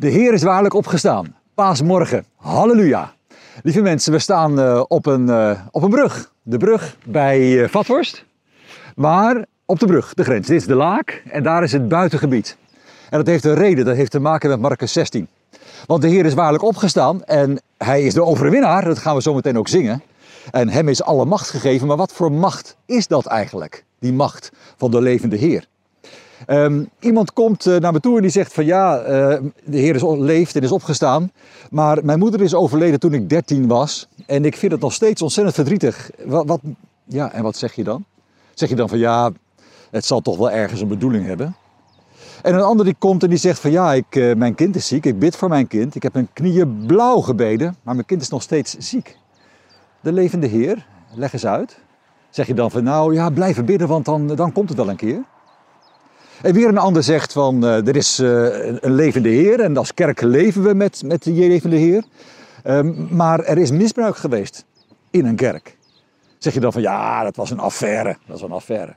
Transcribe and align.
De 0.00 0.08
Heer 0.08 0.32
is 0.32 0.42
waarlijk 0.42 0.74
opgestaan. 0.74 1.36
Paasmorgen. 1.54 2.24
Halleluja. 2.36 3.12
Lieve 3.62 3.80
mensen, 3.80 4.12
we 4.12 4.18
staan 4.18 4.58
uh, 4.58 4.82
op, 4.88 5.06
een, 5.06 5.26
uh, 5.26 5.60
op 5.70 5.82
een 5.82 5.90
brug. 5.90 6.32
De 6.42 6.56
brug 6.56 6.96
bij 7.04 7.40
uh, 7.40 7.68
Vathorst. 7.68 8.24
Maar 8.96 9.44
op 9.64 9.78
de 9.78 9.86
brug, 9.86 10.14
de 10.14 10.24
grens. 10.24 10.46
Dit 10.46 10.60
is 10.60 10.66
de 10.66 10.74
Laak 10.74 11.22
en 11.30 11.42
daar 11.42 11.62
is 11.62 11.72
het 11.72 11.88
buitengebied. 11.88 12.56
En 13.10 13.18
dat 13.18 13.26
heeft 13.26 13.44
een 13.44 13.54
reden, 13.54 13.84
dat 13.84 13.96
heeft 13.96 14.10
te 14.10 14.18
maken 14.18 14.48
met 14.48 14.60
Marcus 14.60 14.92
16. 14.92 15.28
Want 15.86 16.02
de 16.02 16.08
Heer 16.08 16.26
is 16.26 16.34
waarlijk 16.34 16.62
opgestaan 16.62 17.24
en 17.24 17.60
hij 17.78 18.02
is 18.02 18.14
de 18.14 18.24
overwinnaar. 18.24 18.84
Dat 18.84 18.98
gaan 18.98 19.14
we 19.14 19.22
zo 19.22 19.34
meteen 19.34 19.58
ook 19.58 19.68
zingen. 19.68 20.02
En 20.50 20.68
hem 20.68 20.88
is 20.88 21.02
alle 21.02 21.24
macht 21.24 21.50
gegeven. 21.50 21.86
Maar 21.86 21.96
wat 21.96 22.12
voor 22.12 22.32
macht 22.32 22.76
is 22.86 23.06
dat 23.06 23.26
eigenlijk? 23.26 23.84
Die 23.98 24.12
macht 24.12 24.52
van 24.76 24.90
de 24.90 25.00
levende 25.00 25.36
Heer. 25.36 25.68
Um, 26.46 26.88
iemand 27.00 27.32
komt 27.32 27.66
uh, 27.66 27.76
naar 27.76 27.92
me 27.92 28.00
toe 28.00 28.16
en 28.16 28.22
die 28.22 28.30
zegt 28.30 28.52
van 28.52 28.64
ja, 28.64 29.00
uh, 29.00 29.06
de 29.64 29.78
Heer 29.78 29.94
is 29.94 30.02
leeft 30.02 30.56
en 30.56 30.62
is 30.62 30.72
opgestaan. 30.72 31.32
Maar 31.70 32.04
mijn 32.04 32.18
moeder 32.18 32.40
is 32.40 32.54
overleden 32.54 33.00
toen 33.00 33.14
ik 33.14 33.28
13 33.28 33.66
was. 33.66 34.08
En 34.26 34.44
ik 34.44 34.56
vind 34.56 34.72
het 34.72 34.80
nog 34.80 34.92
steeds 34.92 35.22
ontzettend 35.22 35.54
verdrietig. 35.54 36.10
Wat, 36.24 36.46
wat, 36.46 36.60
ja, 37.04 37.32
en 37.32 37.42
wat 37.42 37.56
zeg 37.56 37.72
je 37.72 37.84
dan? 37.84 38.04
Zeg 38.54 38.68
je 38.68 38.74
dan 38.74 38.88
van 38.88 38.98
ja, 38.98 39.30
het 39.90 40.04
zal 40.04 40.20
toch 40.20 40.36
wel 40.36 40.50
ergens 40.50 40.80
een 40.80 40.88
bedoeling 40.88 41.26
hebben? 41.26 41.54
En 42.42 42.54
een 42.54 42.62
ander 42.62 42.84
die 42.84 42.96
komt 42.98 43.22
en 43.22 43.28
die 43.28 43.38
zegt 43.38 43.58
van 43.58 43.70
ja, 43.70 43.92
ik, 43.92 44.16
uh, 44.16 44.34
mijn 44.34 44.54
kind 44.54 44.76
is 44.76 44.86
ziek. 44.86 45.04
Ik 45.04 45.18
bid 45.18 45.36
voor 45.36 45.48
mijn 45.48 45.66
kind. 45.66 45.94
Ik 45.94 46.02
heb 46.02 46.12
mijn 46.12 46.28
knieën 46.32 46.84
blauw 46.86 47.20
gebeden, 47.20 47.76
maar 47.82 47.94
mijn 47.94 48.06
kind 48.06 48.22
is 48.22 48.28
nog 48.28 48.42
steeds 48.42 48.76
ziek. 48.78 49.16
De 50.00 50.12
levende 50.12 50.46
Heer, 50.46 50.86
leg 51.14 51.32
eens 51.32 51.46
uit. 51.46 51.78
Zeg 52.30 52.46
je 52.46 52.54
dan 52.54 52.70
van 52.70 52.84
nou 52.84 53.14
ja, 53.14 53.30
blijven 53.30 53.64
bidden, 53.64 53.88
want 53.88 54.04
dan, 54.04 54.26
dan 54.26 54.52
komt 54.52 54.68
het 54.68 54.78
wel 54.78 54.88
een 54.88 54.96
keer. 54.96 55.22
En 56.42 56.54
weer 56.54 56.68
een 56.68 56.78
ander 56.78 57.02
zegt 57.02 57.32
van 57.32 57.64
uh, 57.64 57.86
er 57.86 57.96
is 57.96 58.18
uh, 58.18 58.66
een 58.80 58.94
levende 58.94 59.28
Heer 59.28 59.60
en 59.60 59.76
als 59.76 59.94
kerk 59.94 60.20
leven 60.20 60.62
we 60.62 60.74
met, 60.74 61.02
met 61.04 61.22
de 61.22 61.32
levende 61.32 61.76
Heer. 61.76 62.04
Um, 62.64 63.08
maar 63.10 63.40
er 63.40 63.58
is 63.58 63.70
misbruik 63.70 64.16
geweest 64.16 64.64
in 65.10 65.26
een 65.26 65.36
kerk. 65.36 65.76
Zeg 66.38 66.54
je 66.54 66.60
dan 66.60 66.72
van 66.72 66.82
ja, 66.82 67.22
dat 67.22 67.36
was 67.36 67.50
een 67.50 67.58
affaire. 67.58 68.08
Dat 68.08 68.40
was 68.40 68.42
een 68.42 68.52
affaire. 68.52 68.94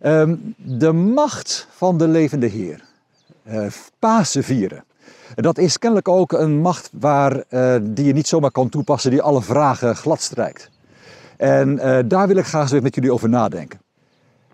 Um, 0.00 0.54
de 0.56 0.92
macht 0.92 1.68
van 1.70 1.98
de 1.98 2.08
levende 2.08 2.46
Heer. 2.46 2.84
Uh, 3.48 3.66
Pasen 3.98 4.44
vieren. 4.44 4.84
Dat 5.34 5.58
is 5.58 5.78
kennelijk 5.78 6.08
ook 6.08 6.32
een 6.32 6.60
macht 6.60 6.90
waar, 6.92 7.44
die 7.82 8.04
je 8.04 8.12
niet 8.12 8.28
zomaar 8.28 8.50
kan 8.50 8.68
toepassen, 8.68 9.10
die 9.10 9.22
alle 9.22 9.42
vragen 9.42 9.96
gladstrijkt. 9.96 10.70
En 11.36 11.76
daar 12.08 12.26
wil 12.26 12.36
ik 12.36 12.44
graag 12.44 12.70
eens 12.72 12.82
met 12.82 12.94
jullie 12.94 13.12
over 13.12 13.28
nadenken. 13.28 13.80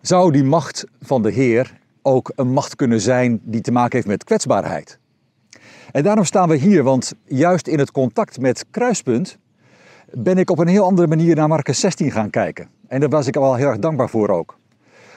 Zou 0.03 0.33
die 0.33 0.45
macht 0.45 0.85
van 1.01 1.23
de 1.23 1.31
Heer 1.31 1.79
ook 2.03 2.33
een 2.35 2.53
macht 2.53 2.77
kunnen 2.77 3.01
zijn 3.01 3.41
die 3.43 3.61
te 3.61 3.73
maken 3.73 3.97
heeft 3.97 4.07
met 4.07 4.25
kwetsbaarheid? 4.25 4.99
En 5.93 6.03
daarom 6.03 6.25
staan 6.25 6.49
we 6.49 6.57
hier, 6.57 6.83
want 6.83 7.13
juist 7.25 7.67
in 7.67 7.79
het 7.79 7.91
contact 7.91 8.41
met 8.41 8.65
Kruispunt 8.71 9.39
ben 10.11 10.39
ik 10.39 10.51
op 10.51 10.59
een 10.59 10.67
heel 10.67 10.85
andere 10.85 11.09
manier 11.09 11.37
naar 11.37 11.49
Marcus 11.49 11.81
16 11.81 12.11
gaan 12.11 12.31
kijken. 12.31 12.69
En 12.89 13.01
daar 13.01 13.09
was 13.09 13.27
ik 13.27 13.37
al 13.37 13.55
heel 13.55 13.69
erg 13.69 13.79
dankbaar 13.79 14.09
voor 14.09 14.29
ook. 14.29 14.59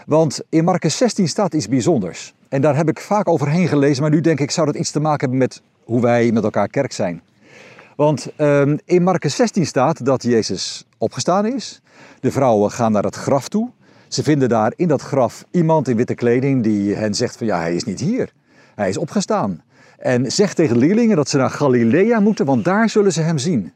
Want 0.05 0.41
in 0.49 0.63
Marcus 0.63 0.97
16 0.97 1.27
staat 1.27 1.53
iets 1.53 1.67
bijzonders. 1.67 2.33
En 2.49 2.61
daar 2.61 2.75
heb 2.75 2.89
ik 2.89 2.99
vaak 2.99 3.27
overheen 3.27 3.67
gelezen, 3.67 4.01
maar 4.01 4.11
nu 4.11 4.21
denk 4.21 4.39
ik 4.39 4.51
zou 4.51 4.65
dat 4.65 4.75
iets 4.75 4.91
te 4.91 4.99
maken 4.99 5.19
hebben 5.19 5.37
met 5.37 5.61
hoe 5.83 6.01
wij 6.01 6.31
met 6.31 6.43
elkaar 6.43 6.67
kerk 6.67 6.91
zijn. 6.91 7.21
Want 7.95 8.27
um, 8.37 8.79
in 8.85 9.03
Marcus 9.03 9.35
16 9.35 9.65
staat 9.65 10.05
dat 10.05 10.23
Jezus 10.23 10.85
opgestaan 10.97 11.45
is. 11.45 11.81
De 12.19 12.31
vrouwen 12.31 12.71
gaan 12.71 12.91
naar 12.91 13.03
het 13.03 13.15
graf 13.15 13.47
toe. 13.47 13.69
Ze 14.07 14.23
vinden 14.23 14.49
daar 14.49 14.73
in 14.75 14.87
dat 14.87 15.01
graf 15.01 15.45
iemand 15.51 15.87
in 15.87 15.95
witte 15.95 16.15
kleding 16.15 16.63
die 16.63 16.95
hen 16.95 17.13
zegt 17.13 17.37
van 17.37 17.47
ja, 17.47 17.59
hij 17.59 17.75
is 17.75 17.83
niet 17.83 17.99
hier. 17.99 18.31
Hij 18.75 18.89
is 18.89 18.97
opgestaan. 18.97 19.63
En 19.97 20.31
zegt 20.31 20.55
tegen 20.55 20.79
de 20.79 20.85
leerlingen 20.85 21.15
dat 21.15 21.29
ze 21.29 21.37
naar 21.37 21.49
Galilea 21.49 22.19
moeten, 22.19 22.45
want 22.45 22.63
daar 22.65 22.89
zullen 22.89 23.13
ze 23.13 23.21
hem 23.21 23.37
zien. 23.37 23.73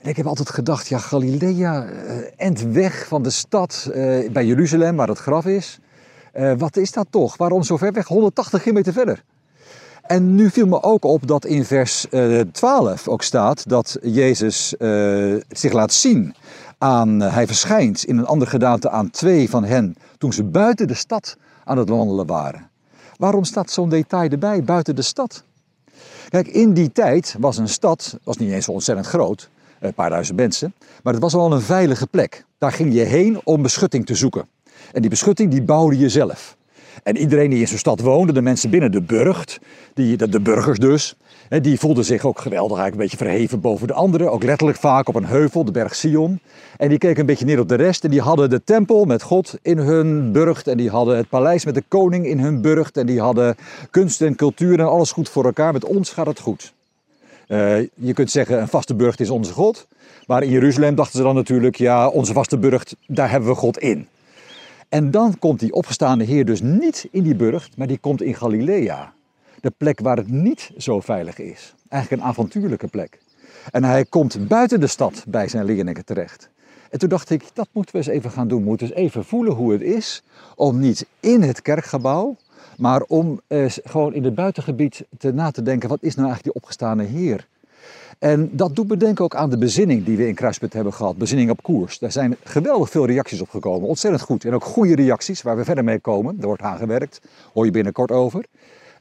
En 0.00 0.08
ik 0.08 0.16
heb 0.16 0.26
altijd 0.26 0.50
gedacht, 0.50 0.88
ja, 0.88 0.98
Galilea, 0.98 1.84
uh, 1.84 1.90
end 2.36 2.62
weg 2.62 3.06
van 3.06 3.22
de 3.22 3.30
stad 3.30 3.90
uh, 3.94 4.30
bij 4.30 4.46
Jeruzalem, 4.46 4.96
waar 4.96 5.08
het 5.08 5.18
graf 5.18 5.46
is. 5.46 5.78
Uh, 6.34 6.52
wat 6.58 6.76
is 6.76 6.92
dat 6.92 7.06
toch? 7.10 7.36
Waarom 7.36 7.62
zo 7.62 7.76
ver 7.76 7.92
weg? 7.92 8.06
180 8.06 8.62
kilometer 8.62 8.92
verder. 8.92 9.22
En 10.02 10.34
nu 10.34 10.50
viel 10.50 10.66
me 10.66 10.82
ook 10.82 11.04
op 11.04 11.26
dat 11.26 11.44
in 11.44 11.64
vers 11.64 12.06
12 12.52 13.08
ook 13.08 13.22
staat 13.22 13.68
dat 13.68 13.98
Jezus 14.02 14.74
zich 15.48 15.72
laat 15.72 15.92
zien 15.92 16.34
aan, 16.78 17.20
hij 17.20 17.46
verschijnt 17.46 18.04
in 18.04 18.18
een 18.18 18.26
andere 18.26 18.50
gedaante 18.50 18.90
aan 18.90 19.10
twee 19.10 19.50
van 19.50 19.64
hen 19.64 19.96
toen 20.18 20.32
ze 20.32 20.44
buiten 20.44 20.86
de 20.86 20.94
stad 20.94 21.36
aan 21.64 21.78
het 21.78 21.88
wandelen 21.88 22.26
waren. 22.26 22.70
Waarom 23.16 23.44
staat 23.44 23.70
zo'n 23.70 23.88
detail 23.88 24.30
erbij, 24.30 24.64
buiten 24.64 24.96
de 24.96 25.02
stad? 25.02 25.44
Kijk, 26.28 26.46
in 26.48 26.72
die 26.72 26.92
tijd 26.92 27.36
was 27.38 27.56
een 27.58 27.68
stad, 27.68 28.18
was 28.24 28.36
niet 28.36 28.50
eens 28.50 28.64
zo 28.64 28.70
ontzettend 28.70 29.06
groot, 29.06 29.50
een 29.80 29.94
paar 29.94 30.10
duizend 30.10 30.38
mensen, 30.38 30.74
maar 31.02 31.12
het 31.12 31.22
was 31.22 31.32
wel 31.32 31.52
een 31.52 31.60
veilige 31.60 32.06
plek. 32.06 32.44
Daar 32.58 32.72
ging 32.72 32.94
je 32.94 33.00
heen 33.00 33.40
om 33.44 33.62
beschutting 33.62 34.06
te 34.06 34.14
zoeken. 34.14 34.48
En 34.92 35.00
die 35.00 35.10
beschutting 35.10 35.50
die 35.50 35.62
bouwde 35.62 35.98
je 35.98 36.08
zelf. 36.08 36.56
En 37.02 37.16
iedereen 37.16 37.50
die 37.50 37.60
in 37.60 37.68
zo'n 37.68 37.78
stad 37.78 38.00
woonde, 38.00 38.32
de 38.32 38.42
mensen 38.42 38.70
binnen 38.70 38.92
de 38.92 39.02
burcht, 39.02 39.58
die, 39.94 40.28
de 40.28 40.40
burgers 40.40 40.78
dus, 40.78 41.16
die 41.48 41.78
voelden 41.78 42.04
zich 42.04 42.24
ook 42.24 42.40
geweldig, 42.40 42.78
eigenlijk 42.78 42.94
een 42.94 43.16
beetje 43.16 43.30
verheven 43.30 43.60
boven 43.60 43.86
de 43.86 43.92
anderen. 43.92 44.32
Ook 44.32 44.42
letterlijk 44.42 44.78
vaak 44.78 45.08
op 45.08 45.14
een 45.14 45.26
heuvel, 45.26 45.64
de 45.64 45.70
berg 45.70 45.94
Sion. 45.94 46.40
En 46.76 46.88
die 46.88 46.98
keken 46.98 47.20
een 47.20 47.26
beetje 47.26 47.44
neer 47.44 47.60
op 47.60 47.68
de 47.68 47.74
rest. 47.74 48.04
En 48.04 48.10
die 48.10 48.20
hadden 48.20 48.50
de 48.50 48.64
tempel 48.64 49.04
met 49.04 49.22
God 49.22 49.58
in 49.62 49.78
hun 49.78 50.32
burcht. 50.32 50.66
En 50.68 50.76
die 50.76 50.90
hadden 50.90 51.16
het 51.16 51.28
paleis 51.28 51.64
met 51.64 51.74
de 51.74 51.84
koning 51.88 52.26
in 52.26 52.38
hun 52.38 52.60
burcht. 52.60 52.96
En 52.96 53.06
die 53.06 53.20
hadden 53.20 53.56
kunst 53.90 54.22
en 54.22 54.34
cultuur 54.34 54.78
en 54.78 54.88
alles 54.88 55.12
goed 55.12 55.28
voor 55.28 55.44
elkaar. 55.44 55.72
Met 55.72 55.84
ons 55.84 56.10
gaat 56.10 56.26
het 56.26 56.40
goed. 56.40 56.72
Uh, 57.48 57.78
je 57.94 58.12
kunt 58.12 58.30
zeggen, 58.30 58.60
een 58.60 58.68
vaste 58.68 58.94
burcht 58.94 59.20
is 59.20 59.30
onze 59.30 59.52
God. 59.52 59.86
Maar 60.26 60.42
in 60.42 60.50
Jeruzalem 60.50 60.94
dachten 60.94 61.18
ze 61.18 61.24
dan 61.24 61.34
natuurlijk, 61.34 61.76
ja, 61.76 62.08
onze 62.08 62.32
vaste 62.32 62.58
burcht, 62.58 62.96
daar 63.06 63.30
hebben 63.30 63.48
we 63.48 63.54
God 63.54 63.78
in. 63.78 64.06
En 64.88 65.10
dan 65.10 65.38
komt 65.38 65.60
die 65.60 65.72
opgestaande 65.72 66.24
Heer 66.24 66.44
dus 66.44 66.60
niet 66.60 67.08
in 67.10 67.22
die 67.22 67.34
burcht, 67.34 67.76
maar 67.76 67.86
die 67.86 67.98
komt 67.98 68.22
in 68.22 68.34
Galilea. 68.34 69.12
De 69.60 69.72
plek 69.76 70.00
waar 70.00 70.16
het 70.16 70.30
niet 70.30 70.70
zo 70.76 71.00
veilig 71.00 71.38
is. 71.38 71.74
Eigenlijk 71.88 72.22
een 72.22 72.28
avontuurlijke 72.28 72.86
plek. 72.86 73.18
En 73.70 73.84
hij 73.84 74.04
komt 74.04 74.48
buiten 74.48 74.80
de 74.80 74.86
stad 74.86 75.24
bij 75.28 75.48
zijn 75.48 75.64
leerlingen 75.64 76.04
terecht. 76.04 76.48
En 76.90 76.98
toen 76.98 77.08
dacht 77.08 77.30
ik, 77.30 77.44
dat 77.52 77.68
moeten 77.72 77.92
we 77.92 77.98
eens 77.98 78.08
even 78.08 78.30
gaan 78.30 78.48
doen. 78.48 78.60
We 78.60 78.68
moeten 78.68 78.86
eens 78.86 78.96
even 78.96 79.24
voelen 79.24 79.52
hoe 79.52 79.72
het 79.72 79.82
is 79.82 80.22
om 80.56 80.78
niet 80.78 81.06
in 81.20 81.42
het 81.42 81.62
kerkgebouw, 81.62 82.36
maar 82.76 83.02
om 83.02 83.40
eh, 83.46 83.64
gewoon 83.84 84.14
in 84.14 84.24
het 84.24 84.34
buitengebied 84.34 85.04
te 85.18 85.32
na 85.32 85.50
te 85.50 85.62
denken, 85.62 85.88
wat 85.88 86.02
is 86.02 86.14
nou 86.14 86.26
eigenlijk 86.28 86.54
die 86.54 86.62
opgestane 86.62 87.04
Heer? 87.04 87.46
En 88.18 88.50
dat 88.52 88.76
doet 88.76 88.88
me 88.88 88.96
denken 88.96 89.24
ook 89.24 89.34
aan 89.34 89.50
de 89.50 89.58
bezinning 89.58 90.04
die 90.04 90.16
we 90.16 90.28
in 90.28 90.34
Kruispunt 90.34 90.72
hebben 90.72 90.92
gehad. 90.92 91.16
Bezinning 91.16 91.50
op 91.50 91.62
koers. 91.62 91.98
Daar 91.98 92.12
zijn 92.12 92.36
geweldig 92.44 92.90
veel 92.90 93.06
reacties 93.06 93.40
op 93.40 93.48
gekomen. 93.48 93.88
Ontzettend 93.88 94.22
goed. 94.22 94.44
En 94.44 94.54
ook 94.54 94.64
goede 94.64 94.94
reacties 94.94 95.42
waar 95.42 95.56
we 95.56 95.64
verder 95.64 95.84
mee 95.84 95.98
komen. 95.98 96.36
Er 96.40 96.46
wordt 96.46 96.62
aan 96.62 96.78
gewerkt. 96.78 97.20
Hoor 97.52 97.64
je 97.64 97.70
binnenkort 97.70 98.10
over. 98.10 98.44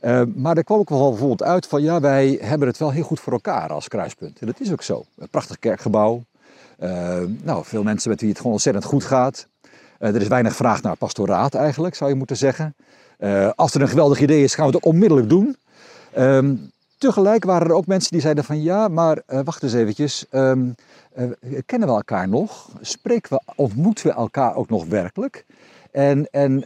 Uh, 0.01 0.21
maar 0.35 0.57
er 0.57 0.63
kwam 0.63 0.79
ook 0.79 0.89
wel 0.89 1.09
bijvoorbeeld 1.09 1.43
uit 1.43 1.67
van 1.67 1.81
ja, 1.81 1.99
wij 1.99 2.37
hebben 2.41 2.67
het 2.67 2.77
wel 2.77 2.91
heel 2.91 3.03
goed 3.03 3.19
voor 3.19 3.33
elkaar 3.33 3.69
als 3.69 3.87
kruispunt. 3.87 4.39
En 4.39 4.47
dat 4.47 4.59
is 4.59 4.71
ook 4.71 4.81
zo. 4.81 5.05
Een 5.17 5.29
prachtig 5.29 5.59
kerkgebouw. 5.59 6.23
Uh, 6.79 7.19
nou, 7.43 7.65
veel 7.65 7.83
mensen 7.83 8.09
met 8.09 8.19
wie 8.19 8.29
het 8.29 8.37
gewoon 8.37 8.53
ontzettend 8.53 8.85
goed 8.85 9.03
gaat. 9.03 9.47
Uh, 9.99 10.15
er 10.15 10.21
is 10.21 10.27
weinig 10.27 10.55
vraag 10.55 10.81
naar 10.81 10.95
pastoraat 10.95 11.53
eigenlijk, 11.55 11.95
zou 11.95 12.09
je 12.09 12.15
moeten 12.15 12.37
zeggen. 12.37 12.75
als 13.55 13.73
er 13.73 13.81
een 13.81 13.87
geweldig 13.87 14.19
idee 14.19 14.43
is, 14.43 14.55
gaan 14.55 14.69
we 14.69 14.75
het 14.75 14.85
onmiddellijk 14.85 15.29
doen. 15.29 15.55
Ehm, 16.13 16.55
tegelijk 16.97 17.43
waren 17.43 17.67
er 17.67 17.73
ook 17.73 17.85
mensen 17.85 18.11
die 18.11 18.21
zeiden 18.21 18.43
van 18.43 18.61
ja, 18.61 18.87
maar 18.87 19.21
wacht 19.25 19.63
eens 19.63 19.73
eventjes. 19.73 20.25
Kennen 21.65 21.87
we 21.87 21.93
elkaar 21.93 22.27
nog? 22.27 22.69
Spreken 22.81 23.29
we, 23.33 23.53
ontmoeten 23.55 24.07
we 24.07 24.13
elkaar 24.13 24.55
ook 24.55 24.69
nog 24.69 24.85
werkelijk? 24.85 25.45
En, 25.97 26.27
en 26.31 26.51
uh, 26.53 26.63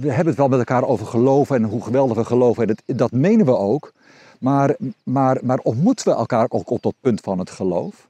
we 0.00 0.08
hebben 0.08 0.26
het 0.26 0.36
wel 0.36 0.48
met 0.48 0.58
elkaar 0.58 0.84
over 0.84 1.06
geloven 1.06 1.56
en 1.56 1.62
hoe 1.62 1.82
geweldig 1.82 2.16
we 2.16 2.24
geloven. 2.24 2.68
En 2.68 2.76
dat, 2.86 2.98
dat 2.98 3.12
menen 3.12 3.46
we 3.46 3.56
ook. 3.56 3.92
Maar, 4.38 4.76
maar, 5.02 5.38
maar 5.42 5.58
ontmoeten 5.58 6.08
we 6.08 6.14
elkaar 6.14 6.46
ook 6.48 6.70
op 6.70 6.82
dat 6.82 6.94
punt 7.00 7.20
van 7.20 7.38
het 7.38 7.50
geloof? 7.50 8.08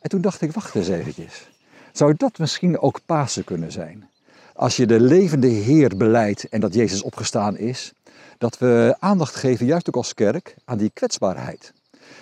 En 0.00 0.10
toen 0.10 0.20
dacht 0.20 0.40
ik, 0.40 0.52
wacht 0.52 0.74
eens 0.74 0.88
eventjes. 0.88 1.50
Zou 1.92 2.14
dat 2.16 2.38
misschien 2.38 2.80
ook 2.80 3.00
Pasen 3.06 3.44
kunnen 3.44 3.72
zijn? 3.72 4.08
Als 4.54 4.76
je 4.76 4.86
de 4.86 5.00
levende 5.00 5.46
Heer 5.46 5.96
beleidt 5.96 6.48
en 6.48 6.60
dat 6.60 6.74
Jezus 6.74 7.02
opgestaan 7.02 7.56
is, 7.56 7.92
dat 8.38 8.58
we 8.58 8.96
aandacht 8.98 9.34
geven, 9.34 9.66
juist 9.66 9.88
ook 9.88 9.96
als 9.96 10.14
kerk, 10.14 10.54
aan 10.64 10.78
die 10.78 10.90
kwetsbaarheid. 10.94 11.72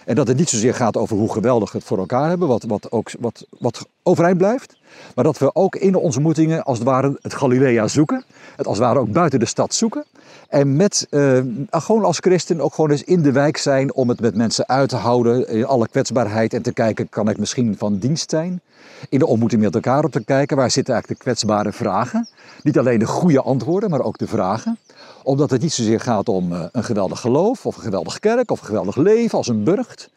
En 0.05 0.15
dat 0.15 0.29
het 0.29 0.37
niet 0.37 0.49
zozeer 0.49 0.75
gaat 0.75 0.97
over 0.97 1.17
hoe 1.17 1.33
geweldig 1.33 1.73
we 1.73 1.79
het 1.79 1.87
voor 1.87 1.99
elkaar 1.99 2.29
hebben, 2.29 2.49
wat, 2.49 2.65
wat, 2.65 2.93
ook, 2.93 3.11
wat, 3.21 3.47
wat 3.59 3.87
overeind 4.03 4.39
blijft. 4.39 4.77
Maar 5.15 5.25
dat 5.25 5.39
we 5.39 5.55
ook 5.55 5.77
in 5.77 5.93
de 5.93 5.99
ontmoetingen 5.99 6.65
als 6.65 6.79
het 6.79 6.87
ware 6.87 7.19
het 7.23 7.35
Galilea 7.35 7.89
zoeken. 7.89 8.25
Het 8.57 8.67
als 8.67 8.79
het 8.79 8.87
ware 8.87 8.99
ook 8.99 9.13
buiten 9.13 9.39
de 9.39 9.47
stad 9.47 9.75
zoeken. 9.75 10.05
En 10.49 10.77
met, 10.77 11.07
eh, 11.11 11.39
gewoon 11.71 12.05
als 12.05 12.19
christen 12.19 12.61
ook 12.61 12.75
gewoon 12.75 12.91
eens 12.91 13.05
in 13.05 13.23
de 13.23 13.33
wijk 13.33 13.57
zijn 13.57 13.95
om 13.95 14.09
het 14.09 14.21
met 14.21 14.37
mensen 14.37 14.69
uit 14.69 14.89
te 14.89 14.97
houden. 14.97 15.49
In 15.49 15.67
alle 15.67 15.89
kwetsbaarheid 15.89 16.55
en 16.55 16.63
te 16.63 16.73
kijken, 16.73 17.09
kan 17.09 17.29
ik 17.29 17.39
misschien 17.39 17.75
van 17.79 17.99
dienst 17.99 18.31
zijn? 18.31 18.61
In 19.09 19.19
de 19.19 19.27
ontmoeting 19.27 19.63
met 19.63 19.75
elkaar 19.75 20.05
op 20.05 20.13
te 20.13 20.25
kijken, 20.25 20.57
waar 20.57 20.71
zitten 20.71 20.95
eigenlijk 20.95 21.23
de 21.23 21.31
kwetsbare 21.31 21.73
vragen? 21.73 22.29
Niet 22.63 22.79
alleen 22.79 22.99
de 22.99 23.07
goede 23.07 23.43
antwoorden, 23.43 23.91
maar 23.91 24.03
ook 24.03 24.19
de 24.19 24.27
vragen 24.27 24.79
omdat 25.25 25.51
het 25.51 25.63
niet 25.63 25.73
zozeer 25.73 26.01
gaat 26.01 26.29
om 26.29 26.53
eh, 26.53 26.65
een 26.73 26.85
geweldig 26.85 27.21
geloof 27.21 27.67
of 27.67 27.77
een 27.77 27.83
geweldige 27.83 28.21
kerk 28.21 28.51
of 28.51 28.61
een 28.61 28.67
geweldig 28.67 28.97
leven 28.97 29.39
als 29.39 29.49
een 29.49 29.65
burcht. 29.65 30.11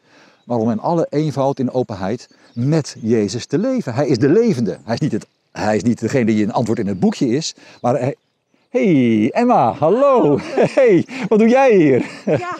Maar 0.48 0.58
om 0.58 0.70
in 0.70 0.80
alle 0.80 1.06
eenvoud, 1.10 1.58
in 1.58 1.72
openheid 1.72 2.28
met 2.52 2.96
Jezus 3.00 3.46
te 3.46 3.58
leven. 3.58 3.94
Hij 3.94 4.06
is 4.06 4.18
de 4.18 4.28
levende. 4.28 4.78
Hij 4.84 4.94
is 4.94 5.00
niet, 5.00 5.12
het, 5.12 5.26
hij 5.52 5.76
is 5.76 5.82
niet 5.82 6.00
degene 6.00 6.24
die 6.24 6.44
een 6.44 6.52
antwoord 6.52 6.78
in 6.78 6.86
het 6.86 7.00
boekje 7.00 7.28
is. 7.28 7.54
Maar 7.80 7.94
hij, 8.00 8.14
Hey 8.70 9.30
Emma, 9.32 9.72
hallo. 9.72 10.38
Hey, 10.74 11.06
wat 11.28 11.38
doe 11.38 11.48
jij 11.48 11.74
hier? 11.76 12.06
Ja. 12.26 12.56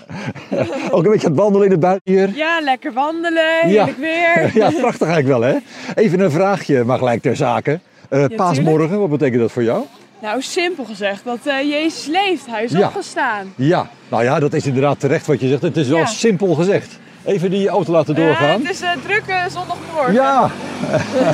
Ook 0.90 1.04
een 1.04 1.10
beetje 1.10 1.26
aan 1.26 1.32
het 1.32 1.40
wandelen 1.40 1.64
in 1.66 1.70
het 1.70 1.80
buiten 1.80 2.12
hier? 2.12 2.36
Ja, 2.36 2.60
lekker 2.60 2.92
wandelen, 2.92 3.60
heerlijk 3.60 3.96
weer. 3.98 4.50
ja, 4.60 4.70
prachtig 4.70 5.08
eigenlijk 5.08 5.26
wel 5.40 5.42
hè. 5.42 5.56
Even 5.94 6.20
een 6.20 6.30
vraagje, 6.30 6.84
maar 6.84 6.98
gelijk 6.98 7.22
ter 7.22 7.36
zake. 7.36 7.80
Uh, 8.10 8.24
paasmorgen, 8.36 8.98
wat 9.00 9.10
betekent 9.10 9.40
dat 9.40 9.52
voor 9.52 9.62
jou? 9.62 9.84
Nou, 10.22 10.42
simpel 10.42 10.84
gezegd, 10.84 11.24
dat 11.24 11.38
uh, 11.46 11.62
Jezus 11.62 12.06
leeft, 12.06 12.46
hij 12.46 12.64
is 12.64 12.72
Ja. 12.72 12.86
opgestaan. 12.86 13.52
Ja, 13.56 13.90
nou 14.08 14.22
ja, 14.24 14.38
dat 14.40 14.52
is 14.52 14.66
inderdaad 14.66 15.00
terecht 15.00 15.26
wat 15.26 15.40
je 15.40 15.48
zegt. 15.48 15.62
Het 15.62 15.76
is 15.76 15.88
wel 15.88 15.98
Ja. 15.98 16.06
simpel 16.06 16.54
gezegd. 16.54 16.98
Even 17.24 17.50
die 17.50 17.68
auto 17.68 17.92
laten 17.92 18.16
Eh, 18.16 18.24
doorgaan. 18.24 18.60
het 18.60 18.70
is 18.70 18.80
een 18.80 19.00
drukke 19.06 19.46
zondagmorgen. 19.50 20.12
Ja. 20.12 20.50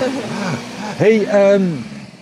hey, 1.03 1.27
ehm, 1.27 1.63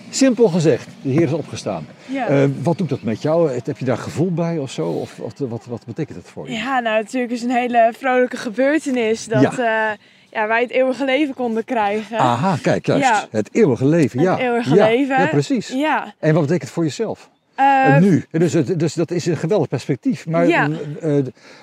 simpel 0.09 0.47
gezegd, 0.47 0.87
de 1.01 1.09
Heer 1.09 1.21
is 1.21 1.31
opgestaan. 1.31 1.87
Ja. 2.05 2.27
Eh, 2.27 2.43
wat 2.63 2.77
doet 2.77 2.89
dat 2.89 3.01
met 3.01 3.21
jou? 3.21 3.51
Heb 3.63 3.77
je 3.77 3.85
daar 3.85 3.97
gevoel 3.97 4.31
bij 4.33 4.57
of 4.57 4.71
zo? 4.71 4.87
Of, 4.87 5.19
of 5.19 5.31
wat, 5.37 5.65
wat 5.65 5.85
betekent 5.85 6.17
het 6.17 6.27
voor 6.27 6.49
je? 6.49 6.53
Ja, 6.55 6.79
nou 6.79 7.01
natuurlijk 7.01 7.33
is 7.33 7.41
een 7.41 7.51
hele 7.51 7.93
vrolijke 7.97 8.37
gebeurtenis 8.37 9.27
dat 9.27 9.41
ja. 9.41 9.97
ja, 10.31 10.47
wij 10.47 10.61
het 10.61 10.71
eeuwige 10.71 11.05
leven 11.05 11.33
konden 11.33 11.65
krijgen. 11.65 12.17
Aha, 12.17 12.55
kijk, 12.61 12.85
juist. 12.85 13.03
Ja. 13.03 13.27
Het 13.31 13.49
eeuwige 13.51 13.85
leven, 13.85 14.21
ja. 14.21 14.31
Het 14.31 14.39
eeuwige 14.39 14.75
ja. 14.75 14.85
leven. 14.85 15.19
Ja, 15.19 15.27
precies. 15.27 15.67
Ja. 15.67 16.13
En 16.19 16.33
wat 16.33 16.41
betekent 16.41 16.61
het 16.61 16.71
voor 16.71 16.83
jezelf? 16.83 17.29
Eh, 17.55 17.99
nu. 17.99 18.25
Dus, 18.31 18.51
dus 18.51 18.93
dat 18.93 19.11
is 19.11 19.25
een 19.25 19.37
geweldig 19.37 19.67
perspectief. 19.67 20.27
Maar 20.27 20.47
Ja. 20.47 20.69
eh, 21.01 21.15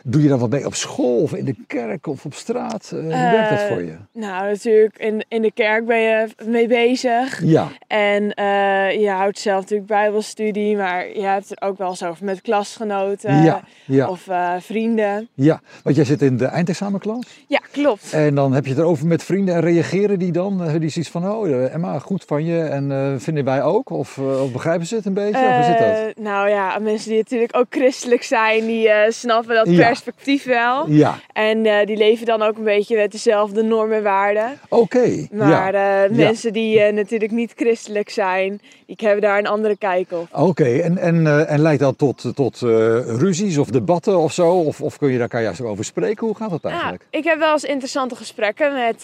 doe 0.05 0.23
je 0.23 0.29
dan 0.29 0.39
wat 0.39 0.51
mee 0.51 0.67
op 0.67 0.75
school 0.75 1.21
of 1.23 1.35
in 1.35 1.45
de 1.45 1.55
kerk 1.67 2.07
of 2.07 2.25
op 2.25 2.35
straat? 2.35 2.91
Eh, 2.95 3.01
hoe 3.01 3.09
werkt 3.09 3.51
dat 3.51 3.63
voor 3.63 3.83
je? 3.83 3.97
Nou, 4.13 4.47
natuurlijk 4.51 4.99
in, 4.99 5.25
in 5.29 5.43
de 5.43 5.53
kerk 5.53 5.87
ben 5.87 5.99
je 6.01 6.29
mee 6.47 6.67
bezig. 6.69 7.43
Ja, 7.45 7.69
En 7.87 8.23
je 9.01 9.11
houdt 9.17 9.39
zelf 9.39 9.61
natuurlijk 9.61 9.89
bijbelstudie, 9.89 10.77
maar 10.77 11.09
je 11.09 11.23
hebt 11.23 11.49
het 11.49 11.63
ook 11.63 11.79
wel 11.79 11.89
eens 11.89 12.03
over 12.05 12.25
met 12.25 12.41
klasgenoten 12.41 13.43
ja, 13.43 13.63
ja, 13.87 14.09
of 14.09 14.27
vrienden. 14.59 15.29
ja. 15.35 15.61
Want 15.83 15.97
jij 15.97 16.05
zit 16.05 16.23
in 16.23 16.37
de 16.37 16.45
eindexamenklas. 16.47 17.45
Ja, 17.49 17.61
klopt. 17.73 18.13
En 18.13 18.35
dan 18.35 18.53
heb 18.53 18.65
je 18.65 18.71
het 18.71 18.79
erover 18.79 19.07
met 19.07 19.23
vrienden 19.23 19.55
en 19.55 19.61
reageren 19.61 20.19
die 20.19 20.33
dan? 20.33 20.79
Die 20.79 20.89
zoiets 20.91 21.11
van, 21.11 21.31
oh 21.31 21.73
Emma, 21.75 21.99
goed 21.99 22.25
van 22.27 22.45
je 22.45 22.63
en 22.63 23.17
vinden 23.21 23.45
wij 23.45 23.63
ook? 23.63 23.91
Of, 23.91 24.19
of 24.19 24.53
begrijpen 24.53 24.87
ze 24.87 24.95
het 24.95 25.05
een 25.07 25.15
beetje? 25.15 25.39
of 25.49 25.57
dat? 25.81 25.97
Eh, 26.17 26.23
nou 26.25 26.49
ja, 26.49 26.79
mensen 26.79 27.09
die 27.09 27.19
natuurlijk 27.19 27.57
ook 27.57 27.67
christelijk 27.71 28.23
zijn, 28.23 28.67
die 28.67 28.89
eh, 28.89 29.11
snappen 29.11 29.55
dat 29.55 29.69
Ja. 29.71 29.87
perspectief 29.87 30.45
wel. 30.45 30.85
Ja, 30.89 31.19
En 31.33 31.67
eh, 31.67 31.87
die 31.87 31.97
leven 31.97 32.27
dan 32.27 32.43
ook 32.43 32.57
een 32.57 32.65
beetje 32.65 32.97
met 32.97 33.13
dezelfde 33.13 33.63
normen 33.63 33.97
en 33.97 34.03
waarden. 34.03 34.59
oké. 34.69 35.27
Maar 35.33 35.73
ja. 35.75 36.09
mensen 36.11 36.53
die 36.53 36.93
natuurlijk 36.93 37.31
niet 37.31 37.53
christelijk 37.57 38.11
zijn, 38.11 38.61
die 38.87 38.97
hebben 38.99 39.21
daar 39.21 39.39
een 39.39 39.47
andere 39.47 39.77
kijk 39.79 40.13
op. 40.13 40.29
Oké, 40.33 40.65
en, 40.65 40.99
en, 40.99 41.47
en 41.49 41.61
leidt 41.61 41.81
dat 41.81 41.99
tot, 41.99 42.25
tot 42.35 42.59
ruzies 43.07 43.59
of 43.59 43.69
debatten 43.69 44.19
of 44.19 44.33
zo? 44.33 44.51
Of, 44.53 44.81
of 44.81 44.99
kun 44.99 45.11
je 45.13 45.19
daar 45.19 45.29
kan 45.29 45.43
juist 45.43 45.61
over 45.61 45.85
spreken? 45.85 46.27
Hoe 46.27 46.37
gaat 46.37 46.51
dat 46.51 46.61
Ja, 46.63 46.69
eigenlijk? 46.71 47.05
ik 47.11 47.25
heb 47.25 47.39
wel 47.39 47.53
eens 47.53 47.65
interessante 47.65 48.17
gesprekken 48.17 48.73
met 48.73 49.03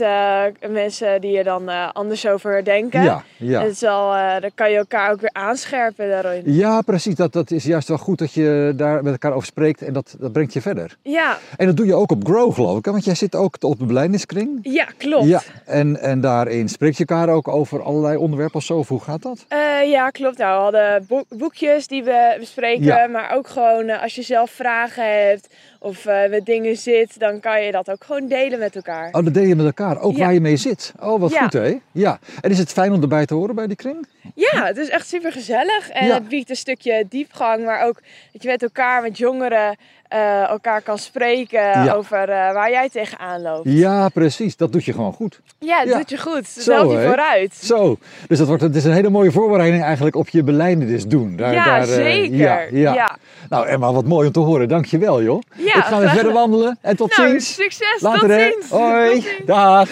mensen 0.71 1.21
die 1.21 1.39
er 1.39 1.45
dan 1.45 1.93
anders 1.93 2.27
over 2.27 2.65
denken. 2.65 3.03
Ja, 3.03 3.23
ja. 3.37 3.63
Het 3.63 3.71
is 3.73 3.81
wel, 3.81 4.11
dan 4.41 4.51
kan 4.55 4.71
je 4.71 4.77
elkaar 4.77 5.11
ook 5.13 5.21
weer 5.21 5.33
aanscherpen 5.33 6.09
daarin. 6.09 6.43
Ja, 6.45 6.66
precies. 6.85 7.15
Dat, 7.15 7.33
dat 7.33 7.51
is 7.51 7.65
juist 7.65 7.89
wel 7.89 7.99
goed 7.99 8.19
dat 8.19 8.33
je 8.33 8.73
daar 8.77 9.03
met 9.03 9.13
elkaar 9.13 9.33
over 9.33 9.47
spreekt 9.47 9.83
en 9.83 9.93
dat, 9.93 10.17
dat 10.19 10.33
brengt 10.33 10.53
je 10.53 10.61
verder. 10.61 10.97
Ja, 11.03 11.39
En 11.57 11.67
dat 11.67 11.77
doe 11.77 11.87
je 11.87 11.95
ook 11.95 12.11
op 12.11 12.25
Grow, 12.25 12.55
geloof 12.55 12.79
ik. 12.79 12.85
hè? 12.85 12.91
Want 12.91 13.05
jij 13.05 13.15
zit 13.15 13.35
ook 13.35 13.57
op 13.61 13.79
de 13.79 13.85
beleidingskring. 13.85 14.59
ja 14.63 14.85
klopt. 14.97 15.27
Ja, 15.27 15.43
en, 15.65 16.01
en 16.01 16.21
daarin 16.21 16.69
spreek 16.69 16.93
je 16.97 17.05
elkaar 17.07 17.29
ook 17.29 17.49
over 17.49 17.83
allerlei 17.83 18.17
onderwerpen 18.17 18.57
of 18.57 18.63
zo. 18.65 18.79
Of 18.79 18.89
hoe 18.89 19.01
gaat 19.01 19.23
dat? 19.23 19.45
Eh, 19.49 19.59
ja, 19.91 20.11
klopt. 20.11 20.39
Nou, 20.39 20.57
we 20.57 20.63
hadden 20.63 21.07
boek- 21.09 21.39
boekjes 21.39 21.87
die 21.87 22.03
we 22.05 22.37
bespreken, 22.39 22.85
Ja. 22.85 23.07
maar 23.07 23.35
ook 23.35 23.49
gewoon 23.49 23.89
eh, 23.89 24.03
als 24.03 24.15
je 24.15 24.23
zelf 24.23 24.51
vragen 24.51 25.27
hebt 25.29 25.49
of 25.81 26.07
eh, 26.07 26.31
met 26.31 26.47
dingen 26.47 26.77
zit, 26.77 27.19
dan 27.19 27.41
kan 27.41 27.63
je 27.63 27.73
dat 27.73 27.91
ook 27.91 28.05
gewoon 28.05 28.29
delen 28.29 28.59
met 28.59 28.77
elkaar. 28.77 29.09
Oh, 29.13 29.25
dat 29.25 29.35
deel 29.35 29.45
je 29.45 29.55
met 29.57 29.67
elkaar. 29.67 30.01
Ook 30.01 30.17
Ja. 30.17 30.25
waar 30.25 30.35
je 30.35 30.41
mee 30.41 30.57
zit. 30.57 30.93
Oh, 31.01 31.21
wat 31.21 31.31
Ja. 31.33 31.43
goed 31.43 31.53
hè? 31.53 31.79
Ja. 31.93 32.19
En 32.41 32.51
is 32.51 32.59
het 32.59 32.73
fijn 32.73 32.93
om 32.93 33.03
erbij 33.03 33.27
te 33.27 33.35
horen 33.35 33.55
bij 33.55 33.67
die 33.67 33.77
kring? 33.77 34.07
Ja, 34.35 34.65
het 34.65 34.77
is 34.77 34.89
echt 34.89 35.07
super 35.09 35.33
gezellig 35.33 35.89
en 35.91 36.07
Ja. 36.07 36.15
het 36.15 36.29
biedt 36.29 36.49
een 36.57 36.63
stukje 36.75 37.07
diepgang, 37.09 37.65
maar 37.65 37.83
ook 37.87 38.01
dat 38.33 38.43
je 38.43 38.49
met 38.49 38.63
elkaar, 38.63 39.03
met 39.03 39.19
jongeren, 39.19 39.77
eh, 40.09 40.49
elkaar 40.49 40.83
kan 40.83 40.99
spreken 40.99 41.61
Ja. 41.61 41.93
over 41.93 42.19
eh, 42.29 42.53
waar 42.53 42.71
jij 42.71 42.89
tegenaan 42.89 43.43
loopt. 43.43 43.61
Ja, 43.69 44.09
precies. 44.09 44.57
Dat 44.57 44.73
doet 44.73 44.85
je 44.85 44.93
gewoon 44.93 45.13
goed. 45.13 45.41
Ja, 45.59 45.79
dat 45.81 45.89
Ja. 45.89 45.99
doet 45.99 46.11
je 46.11 46.19
goed. 46.19 46.55
Dat 46.55 46.65
Zo, 46.65 46.73
helpt 46.73 46.93
je 46.93 47.07
vooruit. 47.07 47.55
Zo. 47.55 47.97
Dus 48.29 48.39
dat 48.39 48.47
wordt, 48.47 48.63
het 48.63 48.77
is 48.77 48.85
een 48.85 48.93
hele 48.93 49.11
mooie 49.11 49.33
voorbereiding 49.33 49.83
eigenlijk 49.83 50.17
op 50.17 50.29
je 50.29 50.43
beleidenis 50.43 51.07
doen. 51.07 51.37
Daar, 51.37 51.53
ja, 51.53 51.65
daar, 51.65 51.81
eh, 51.81 51.87
zeker. 51.87 52.37
ja, 52.37 52.59
ja. 52.71 52.95
ja. 52.95 53.17
Nou 53.49 53.67
Emma, 53.67 53.93
wat 53.93 54.05
mooi 54.05 54.27
om 54.27 54.33
te 54.33 54.41
horen. 54.41 54.69
Dankjewel 54.69 55.23
joh. 55.23 55.43
Ja, 55.57 55.75
ik 55.77 55.83
ga 55.85 55.99
weer 55.99 56.09
verder 56.11 56.33
wandelen 56.33 56.79
en 56.81 56.97
tot 56.97 57.17
Nou, 57.17 57.29
ziens. 57.31 57.55
succes. 57.55 58.01
Later 58.01 58.29
tot 58.29 58.41
ziens. 58.53 58.71
Hoi. 58.71 59.15
Tot 59.15 59.23
ziens. 59.23 59.47
Dag. 59.47 59.89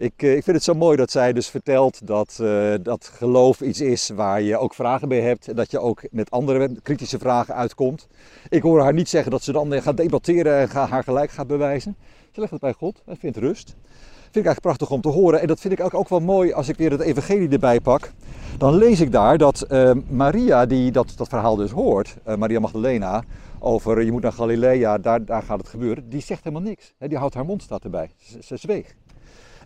Ik, 0.00 0.22
eh, 0.22 0.36
ik 0.36 0.44
vind 0.44 0.56
het 0.56 0.64
zo 0.64 0.74
mooi 0.74 0.96
dat 0.96 1.10
zij 1.10 1.32
dus 1.32 1.48
vertelt 1.48 2.06
dat, 2.06 2.38
eh, 2.42 2.74
dat 2.82 3.10
geloof 3.14 3.60
iets 3.60 3.80
is 3.80 4.08
waar 4.08 4.42
je 4.42 4.58
ook 4.58 4.74
vragen 4.74 5.08
bij 5.08 5.20
hebt. 5.20 5.48
En 5.48 5.56
dat 5.56 5.70
je 5.70 5.78
ook 5.78 6.02
met 6.10 6.30
andere 6.30 6.70
kritische 6.82 7.18
vragen 7.18 7.54
uitkomt. 7.54 8.08
Ik 8.48 8.62
hoor 8.62 8.80
haar 8.80 8.92
niet 8.92 9.08
zeggen 9.08 9.30
dat 9.30 9.42
ze 9.42 9.52
dan 9.52 9.82
gaat 9.82 9.96
debatteren 9.96 10.58
en 10.58 10.68
haar 10.68 11.04
gelijk 11.04 11.30
gaat 11.30 11.46
bewijzen. 11.46 11.96
Ze 12.32 12.40
legt 12.40 12.52
het 12.52 12.60
bij 12.60 12.72
God 12.72 13.02
en 13.06 13.16
vindt 13.16 13.36
rust. 13.36 13.66
Vind 13.68 14.46
ik 14.46 14.46
eigenlijk 14.46 14.60
prachtig 14.60 14.90
om 14.90 15.00
te 15.00 15.08
horen. 15.08 15.40
En 15.40 15.46
dat 15.46 15.60
vind 15.60 15.72
ik 15.72 15.84
ook, 15.84 15.94
ook 15.94 16.08
wel 16.08 16.20
mooi 16.20 16.52
als 16.52 16.68
ik 16.68 16.76
weer 16.76 16.90
het 16.90 17.00
evangelie 17.00 17.48
erbij 17.48 17.80
pak. 17.80 18.10
Dan 18.58 18.74
lees 18.74 19.00
ik 19.00 19.12
daar 19.12 19.38
dat 19.38 19.62
eh, 19.62 19.90
Maria, 20.08 20.66
die 20.66 20.90
dat, 20.90 21.12
dat 21.16 21.28
verhaal 21.28 21.56
dus 21.56 21.70
hoort, 21.70 22.16
Maria 22.38 22.60
Magdalena, 22.60 23.22
over 23.58 24.02
je 24.02 24.12
moet 24.12 24.22
naar 24.22 24.32
Galilea, 24.32 24.98
daar, 24.98 25.24
daar 25.24 25.42
gaat 25.42 25.58
het 25.58 25.68
gebeuren. 25.68 26.08
Die 26.08 26.22
zegt 26.22 26.44
helemaal 26.44 26.68
niks. 26.68 26.94
Die 26.98 27.18
houdt 27.18 27.34
haar 27.34 27.44
mond 27.44 27.62
staat 27.62 27.84
erbij. 27.84 28.10
Ze 28.40 28.56
zweeg. 28.56 28.94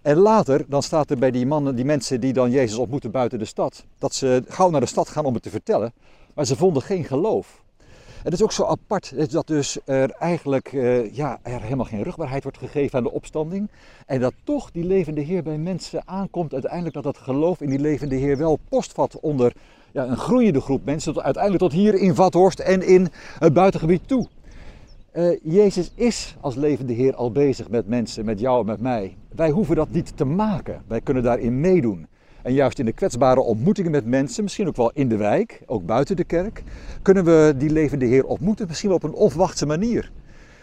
En 0.03 0.17
later, 0.17 0.65
dan 0.69 0.83
staat 0.83 1.11
er 1.11 1.19
bij 1.19 1.31
die 1.31 1.47
mannen, 1.47 1.75
die 1.75 1.85
mensen 1.85 2.21
die 2.21 2.33
dan 2.33 2.51
Jezus 2.51 2.79
ontmoeten 2.79 3.11
buiten 3.11 3.39
de 3.39 3.45
stad, 3.45 3.85
dat 3.99 4.15
ze 4.15 4.43
gauw 4.49 4.71
naar 4.71 4.81
de 4.81 4.87
stad 4.87 5.09
gaan 5.09 5.25
om 5.25 5.35
het 5.35 5.43
te 5.43 5.51
vertellen, 5.51 5.93
maar 6.35 6.45
ze 6.45 6.57
vonden 6.57 6.83
geen 6.83 7.05
geloof. 7.05 7.63
En 8.23 8.31
het 8.31 8.33
is 8.33 8.43
ook 8.43 8.53
zo 8.53 8.65
apart 8.65 9.33
dat 9.33 9.47
dus 9.47 9.79
er 9.85 10.11
eigenlijk 10.11 10.73
eh, 10.73 11.15
ja, 11.15 11.39
er 11.43 11.63
helemaal 11.63 11.85
geen 11.85 12.03
rugbaarheid 12.03 12.43
wordt 12.43 12.59
gegeven 12.59 12.99
aan 12.99 13.05
de 13.05 13.13
opstanding. 13.13 13.69
En 14.07 14.21
dat 14.21 14.35
toch 14.45 14.71
die 14.71 14.85
levende 14.85 15.21
Heer 15.21 15.43
bij 15.43 15.59
mensen 15.59 16.03
aankomt 16.05 16.53
uiteindelijk 16.53 16.95
dat 16.95 17.05
dat 17.05 17.19
geloof 17.19 17.61
in 17.61 17.69
die 17.69 17.81
levende 17.81 18.15
Heer 18.15 18.37
wel 18.39 18.59
postvat 18.69 19.21
onder 19.21 19.53
ja, 19.93 20.05
een 20.05 20.17
groeiende 20.17 20.61
groep 20.61 20.85
mensen, 20.85 21.13
tot, 21.13 21.23
uiteindelijk 21.23 21.63
tot 21.63 21.73
hier 21.73 21.95
in 21.95 22.15
Vathorst 22.15 22.59
en 22.59 22.87
in 22.87 23.09
het 23.39 23.53
buitengebied 23.53 24.09
toe. 24.09 24.27
Eh, 25.13 25.39
Jezus 25.43 25.93
is 25.95 26.37
als 26.41 26.55
levende 26.55 26.93
Heer 26.93 27.15
al 27.15 27.33
bezig 27.33 27.71
met 27.71 27.89
mensen, 27.89 28.25
met 28.25 28.41
jou 28.41 28.61
en 28.61 28.67
met 28.67 28.81
mij. 28.81 29.17
Wij 29.35 29.51
hoeven 29.51 29.77
dat 29.77 29.91
niet 29.91 30.17
te 30.17 30.25
maken. 30.25 30.83
Wij 30.87 31.01
kunnen 31.01 31.23
daarin 31.23 31.61
meedoen. 31.61 32.07
En 32.43 32.53
juist 32.53 32.79
in 32.79 32.85
de 32.85 32.93
kwetsbare 32.93 33.41
ontmoetingen 33.41 33.91
met 33.91 34.07
mensen, 34.07 34.43
misschien 34.43 34.69
ook 34.69 34.77
wel 34.77 34.91
in 34.95 35.09
de 35.09 35.17
wijk, 35.17 35.63
ook 35.67 35.87
buiten 35.87 36.17
de 36.17 36.25
kerk, 36.25 36.63
kunnen 37.03 37.25
we 37.25 37.55
die 37.57 37.71
levende 37.71 38.07
Heer 38.07 38.25
ontmoeten, 38.25 38.67
misschien 38.69 38.93
op 38.93 39.03
een 39.03 39.13
onverwachte 39.13 39.67
manier. 39.67 40.13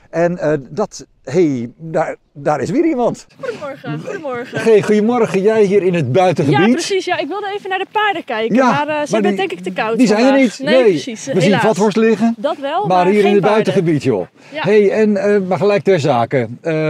En 0.10 0.38
eh, 0.38 0.54
dat, 0.70 1.06
hey, 1.24 1.72
daar, 1.78 2.16
daar 2.34 2.62
is 2.62 2.70
weer 2.70 2.86
iemand. 2.86 3.28
Goedemorgen, 3.42 4.00
goedemorgen. 4.00 4.62
Hey, 4.62 4.82
goedemorgen, 4.82 5.42
jij 5.42 5.64
hier 5.64 5.84
in 5.84 5.94
het 5.94 6.12
buitengebied. 6.12 6.60
Ja, 6.60 6.72
precies. 6.72 7.06
Ja, 7.06 7.18
ik 7.18 7.28
wilde 7.28 7.52
even 7.54 7.70
naar 7.70 7.80
de 7.80 7.86
paarden 7.92 8.24
kijken, 8.24 8.56
Ja, 8.56 8.72
maar 8.72 8.88
eh, 8.88 9.08
ze 9.08 9.16
het 9.16 9.38
denk 9.38 9.52
ik 9.52 9.60
te 9.60 9.72
koud 9.72 9.98
Die 9.98 10.08
zijn 10.08 10.26
er 10.26 10.40
niet. 10.40 10.60
Nee, 10.60 10.84
precies. 10.84 11.26
We 11.26 11.42
zien. 11.42 11.60
Vathorst 11.60 11.98
liggen. 11.98 12.36
Dat 12.38 12.58
wel, 12.58 12.88
Maar, 12.88 13.06
hier 13.06 13.14
in 13.14 13.26
het 13.26 13.26
paarden. 13.26 13.50
buitengebied, 13.52 14.04
joh. 14.04 14.28
Ja. 14.54 14.62
hey, 14.62 14.92
en 14.92 15.18
eh, 15.18 15.42
maar 15.42 15.58
gelijk 15.58 15.84
ter 15.84 16.00
zake. 16.00 16.48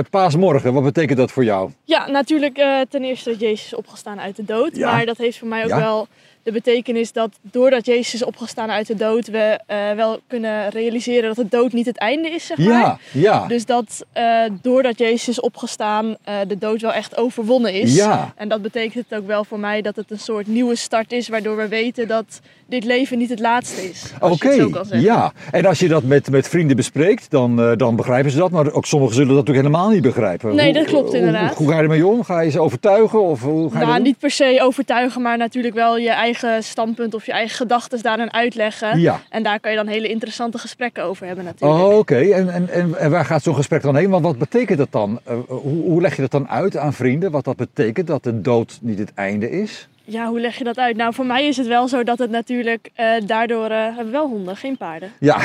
Paasmorgen, 0.09 0.73
wat 0.73 0.83
betekent 0.83 1.17
dat 1.17 1.31
voor 1.31 1.43
jou? 1.43 1.69
Ja, 1.83 2.09
natuurlijk 2.09 2.55
ten 2.89 3.03
eerste 3.03 3.35
Jezus 3.35 3.65
is 3.65 3.75
opgestaan 3.75 4.19
uit 4.19 4.35
de 4.35 4.45
dood. 4.45 4.75
Ja. 4.75 4.91
Maar 4.91 5.05
dat 5.05 5.17
heeft 5.17 5.37
voor 5.37 5.47
mij 5.47 5.63
ook 5.63 5.79
wel 5.79 6.07
de 6.49 6.55
betekenis 6.63 7.11
dat 7.11 7.29
doordat 7.41 7.85
Jezus 7.85 8.13
is 8.13 8.23
opgestaan 8.23 8.69
uit 8.69 8.87
de 8.87 8.95
dood, 8.95 9.27
we 9.27 9.59
eh, 9.65 9.77
wel 9.95 10.19
kunnen 10.27 10.69
realiseren 10.69 11.35
dat 11.35 11.35
de 11.35 11.57
dood 11.57 11.73
niet 11.73 11.85
het 11.85 11.97
einde 11.97 12.29
is, 12.29 12.45
zeg 12.45 12.57
maar. 12.57 12.67
Ja, 12.67 12.99
ja. 13.11 13.47
Dus 13.47 13.65
dat 13.65 14.05
eh, 14.11 14.41
doordat 14.61 14.97
Jezus 14.99 15.27
is 15.27 15.39
opgestaan, 15.39 16.15
eh, 16.23 16.35
de 16.47 16.57
dood 16.57 16.81
wel 16.81 16.93
echt 16.93 17.17
overwonnen 17.17 17.73
is. 17.73 17.95
Ja. 17.95 18.33
En 18.35 18.47
dat 18.49 18.61
betekent 18.61 19.05
het 19.09 19.19
ook 19.19 19.27
wel 19.27 19.43
voor 19.43 19.59
mij 19.59 19.81
dat 19.81 19.95
het 19.95 20.11
een 20.11 20.19
soort 20.19 20.47
nieuwe 20.47 20.75
start 20.75 21.11
is, 21.11 21.27
waardoor 21.27 21.57
we 21.57 21.67
weten 21.67 22.07
dat 22.07 22.39
dit 22.65 22.83
leven 22.83 23.17
niet 23.17 23.29
het 23.29 23.39
laatste 23.39 23.89
is. 23.89 24.11
Oké, 24.19 24.67
ja. 24.91 25.33
En 25.51 25.65
als 25.65 25.79
je 25.79 25.87
dat 25.87 26.03
met, 26.03 26.29
met 26.29 26.47
vrienden 26.47 26.75
bespreekt, 26.75 27.31
dan, 27.31 27.75
dan 27.77 27.95
begrijpen 27.95 28.31
ze 28.31 28.37
dat. 28.37 28.51
Maar 28.51 28.71
ook 28.71 28.85
sommigen 28.85 29.15
zullen 29.15 29.35
dat 29.35 29.37
natuurlijk 29.45 29.67
helemaal 29.67 29.89
niet 29.93 30.01
begrijpen. 30.01 30.55
Nee, 30.55 30.65
Hoe- 30.65 30.73
dat 30.73 30.85
klopt 30.85 31.07
hoe- 31.07 31.17
inderdaad. 31.17 31.55
Hoe, 31.55 31.69
ga 31.69 31.75
je 31.75 31.81
ermee 31.81 32.05
om? 32.07 32.23
Ga 32.23 32.39
je 32.39 32.49
ze 32.49 32.59
overtuigen? 32.59 33.21
Of 33.23 33.41
hoe 33.41 33.71
ga 33.71 33.79
je 33.79 33.85
Nou, 33.85 34.01
niet 34.01 34.19
per 34.19 34.31
se 34.31 34.59
overtuigen, 34.61 35.21
maar 35.21 35.37
natuurlijk 35.37 35.75
wel 35.75 35.97
je 35.97 36.09
eigen 36.09 36.38
standpunt 36.59 37.13
of 37.13 37.25
je 37.25 37.31
eigen 37.31 37.55
gedachten 37.55 38.01
daarin 38.01 38.33
uitleggen. 38.33 38.99
Ja. 38.99 39.21
En 39.29 39.43
daar 39.43 39.59
kan 39.59 39.71
je 39.71 39.77
dan 39.77 39.87
hele 39.87 40.07
interessante 40.07 40.57
gesprekken 40.57 41.03
over 41.03 41.25
hebben 41.25 41.45
natuurlijk. 41.45 41.81
Oh, 41.81 41.97
oké. 41.97 42.17
En, 42.17 42.49
en, 42.49 42.69
en, 42.69 42.95
en 42.95 43.11
waar 43.11 43.25
gaat 43.25 43.43
zo'n 43.43 43.55
gesprek 43.55 43.81
dan 43.81 43.95
heen? 43.95 44.09
Want 44.09 44.23
wat 44.23 44.37
betekent 44.37 44.77
dat 44.77 44.91
dan? 44.91 45.19
Eh, 45.23 45.35
hoe, 45.47 45.83
hoe 45.83 46.01
leg 46.01 46.15
je 46.15 46.21
dat 46.21 46.31
dan 46.31 46.49
uit 46.49 46.77
aan 46.77 46.93
vrienden? 46.93 47.31
Wat 47.31 47.43
dat 47.43 47.55
betekent 47.55 48.07
dat 48.07 48.23
de 48.23 48.41
dood 48.41 48.79
niet 48.81 48.99
het 48.99 49.13
einde 49.13 49.51
is? 49.51 49.87
Ja, 50.11 50.27
hoe 50.27 50.39
leg 50.39 50.57
je 50.57 50.63
dat 50.63 50.77
uit? 50.77 50.95
Nou, 50.97 51.13
voor 51.13 51.25
mij 51.25 51.47
is 51.47 51.57
het 51.57 51.67
wel 51.67 51.87
zo 51.87 52.03
dat 52.03 52.19
het 52.19 52.29
natuurlijk 52.29 52.89
eh, 52.95 53.05
daardoor... 53.25 53.65
eh, 53.69 53.77
hebben 53.85 54.05
we 54.05 54.11
wel 54.11 54.27
honden, 54.27 54.55
geen 54.55 54.77
paarden. 54.77 55.11
Ja, 55.19 55.37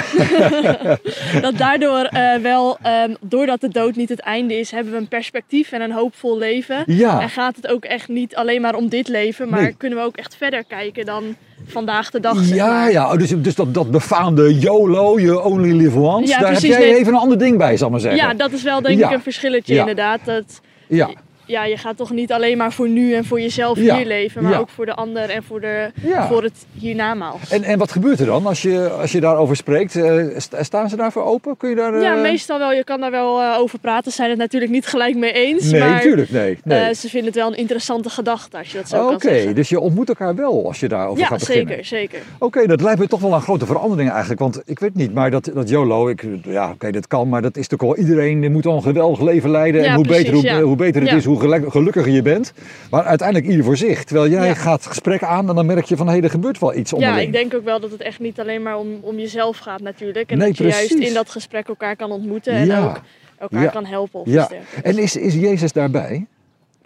dat 1.41 1.57
daardoor 1.57 1.99
eh, 2.05 2.35
wel, 2.37 2.79
ehm, 2.83 3.15
doordat 3.21 3.61
de 3.61 3.69
dood 3.69 3.97
niet 3.97 4.09
het 4.09 4.21
einde 4.21 4.59
is, 4.59 4.71
hebben 4.71 4.93
we 4.93 4.99
een 4.99 5.09
perspectief 5.09 5.73
en 5.73 5.81
een 5.81 5.93
hoopvol 5.93 6.39
leven. 6.39 6.83
Ja. 6.87 7.21
En 7.21 7.29
gaat 7.29 7.57
het 7.57 7.69
ook 7.69 7.85
echt 7.85 8.09
niet 8.09 8.37
alleen 8.37 8.61
maar 8.61 8.75
om 8.75 8.89
dit 8.89 9.09
leven, 9.09 9.49
maar 9.49 9.63
Nee. 9.63 9.75
kunnen 9.77 9.99
we 9.99 10.05
ook 10.05 10.17
echt 10.17 10.37
verder 10.37 10.65
kijken 10.65 11.05
dan 11.07 11.25
vandaag 11.67 12.11
de 12.11 12.21
dag. 12.21 12.45
zeg 12.45 12.57
ja, 12.57 12.89
ja. 12.89 13.17
Dus, 13.17 13.29
dus 13.37 13.55
dat, 13.55 13.75
dat 13.75 13.91
befaamde 13.91 14.59
YOLO, 14.59 15.19
you 15.21 15.45
only 15.45 15.73
live 15.73 15.99
once. 15.99 16.29
Ja, 16.33 16.39
daar 16.39 16.51
precies, 16.51 16.69
heb 16.71 16.79
jij 16.79 16.89
nee. 16.91 16.99
even 16.99 17.13
een 17.13 17.19
ander 17.21 17.39
ding 17.39 17.59
bij, 17.59 17.77
zal 17.77 17.87
ik 17.87 17.93
maar 17.93 18.03
zeggen. 18.03 18.21
Ja, 18.21 18.35
dat 18.35 18.53
is 18.53 18.63
wel 18.63 18.81
denk 18.83 18.99
Ja. 18.99 19.09
ik 19.09 19.15
een 19.15 19.23
verschilletje 19.23 19.75
Ja. 19.75 19.81
inderdaad. 19.81 20.21
Dat, 20.25 20.61
ja. 20.89 21.11
Ja, 21.47 21.65
je 21.65 21.77
gaat 21.77 21.97
toch 21.97 22.11
niet 22.11 22.33
alleen 22.33 22.57
maar 22.57 22.73
voor 22.73 22.89
nu 22.89 23.15
en 23.15 23.25
voor 23.25 23.41
jezelf 23.41 23.79
Ja. 23.79 23.97
hier 23.97 24.07
leven, 24.07 24.43
maar 24.43 24.53
Ja. 24.53 24.59
ook 24.59 24.69
voor 24.69 24.87
de 24.87 24.95
ander 24.95 25.31
en 25.31 25.43
voor, 25.43 25.61
de, 25.61 25.91
Ja. 26.03 26.27
voor 26.29 26.43
het 26.43 26.67
hiernamaals. 26.79 27.51
En, 27.51 27.63
en 27.63 27.79
wat 27.79 27.93
gebeurt 27.93 28.21
er 28.21 28.27
dan 28.27 28.47
als 28.47 28.63
je, 28.63 28.91
als 28.91 29.13
je 29.13 29.21
daarover 29.21 29.57
spreekt? 29.57 29.97
Eh, 29.97 30.25
sta- 30.37 30.63
staan 30.63 30.89
ze 30.89 30.97
daarvoor 30.97 31.25
open? 31.25 31.57
Kun 31.57 31.69
je 31.71 31.77
daar... 31.77 32.01
Ja, 32.01 32.15
eh, 32.17 32.23
meestal 32.23 32.59
wel. 32.59 32.73
Je 32.73 32.85
kan 32.85 33.01
daar 33.01 33.11
wel 33.11 33.41
eh, 33.43 33.59
over 33.59 33.79
praten. 33.79 34.11
Ze 34.11 34.17
zijn 34.17 34.31
het 34.31 34.39
natuurlijk 34.39 34.73
niet 34.73 34.87
gelijk 34.87 35.17
mee 35.17 35.33
eens. 35.33 35.71
Nee, 35.71 35.81
maar 35.81 35.91
natuurlijk, 35.91 36.31
nee. 36.31 36.59
nee. 36.65 36.95
ze 36.95 37.09
vinden 37.09 37.29
het 37.29 37.39
wel 37.39 37.49
een 37.49 37.57
interessante 37.59 38.09
gedachte 38.11 38.59
als 38.59 38.71
je 38.73 38.77
dat 38.79 38.89
zo 38.89 38.97
Oké, 39.03 39.11
kan 39.11 39.21
zeggen. 39.21 39.55
dus 39.55 39.69
je 39.69 39.81
ontmoet 39.81 40.09
elkaar 40.09 40.35
wel 40.35 40.67
als 40.67 40.81
je 40.81 40.89
daarover 40.89 41.21
Ja, 41.21 41.27
gaat 41.27 41.39
beginnen. 41.39 41.69
zeker, 41.69 41.85
zeker. 41.85 42.19
Oké, 42.39 42.67
dat 42.67 42.81
lijkt 42.81 43.01
me 43.01 43.07
toch 43.09 43.21
wel 43.21 43.33
een 43.33 43.41
grote 43.41 43.67
verandering 43.67 44.11
eigenlijk. 44.11 44.41
Want 44.41 44.63
ik 44.65 44.79
weet 44.79 44.95
niet, 44.95 45.15
maar 45.15 45.31
dat, 45.31 45.51
dat 45.55 45.69
YOLO, 45.69 46.09
ik, 46.09 46.25
ja, 46.45 46.71
oké, 46.71 46.91
dat 46.91 47.07
kan, 47.07 47.29
maar 47.29 47.43
dat 47.43 47.57
is 47.57 47.69
toch 47.69 47.81
wel 47.81 47.97
iedereen 47.97 48.41
die 48.41 48.51
moet 48.51 48.67
al 48.67 48.77
een 48.77 48.83
geweldig 48.83 49.21
leven 49.21 49.51
leiden. 49.51 49.83
Ja, 49.83 49.89
en 49.89 49.95
hoe, 49.95 50.05
precies, 50.05 50.23
beter, 50.31 50.35
hoe, 50.51 50.59
ja. 50.59 50.63
hoe 50.63 50.77
beter 50.77 51.01
het 51.01 51.11
Ja. 51.11 51.17
is, 51.17 51.25
hoe 51.25 51.34
geluk- 51.41 51.71
gelukkiger 51.71 52.13
je 52.13 52.23
bent. 52.23 52.53
Maar 52.91 53.05
uiteindelijk 53.05 53.49
ieder 53.51 53.65
voor 53.65 53.77
zich. 53.77 54.05
Terwijl 54.05 54.31
jij 54.31 54.47
Ja. 54.47 54.55
gaat 54.55 54.79
het 54.79 54.87
gesprek 54.87 55.23
aan 55.23 55.49
en 55.49 55.55
dan 55.55 55.67
merk 55.67 55.85
je 55.85 55.97
van, 55.97 56.07
hé, 56.07 56.13
hey, 56.13 56.23
er 56.23 56.31
gebeurt 56.31 56.59
wel 56.59 56.75
iets 56.75 56.91
Ja, 56.91 56.97
onderling. 56.97 57.27
ik 57.27 57.33
denk 57.33 57.55
ook 57.55 57.65
wel 57.65 57.81
dat 57.81 57.91
het 57.91 58.01
echt 58.03 58.19
niet 58.21 58.41
alleen 58.41 58.63
maar 58.63 58.79
om, 58.79 58.99
om 59.01 59.19
jezelf 59.19 59.59
gaat 59.59 59.81
natuurlijk. 59.81 60.31
En 60.31 60.39
Nee, 60.39 60.49
dat 60.49 60.57
je 60.59 60.65
juist 60.65 60.93
in 60.95 61.15
dat 61.15 61.31
gesprek 61.31 61.69
elkaar 61.69 61.97
kan 61.97 62.11
ontmoeten 62.11 62.53
en 62.53 62.67
Ja. 62.67 62.85
ook 62.85 63.01
elkaar 63.39 63.63
Ja. 63.63 63.71
kan 63.71 63.85
helpen 63.85 64.21
of 64.21 64.27
Ja, 64.29 64.49
en 64.83 64.99
is, 64.99 65.17
is 65.17 65.35
Jezus 65.35 65.73
daarbij? 65.73 66.27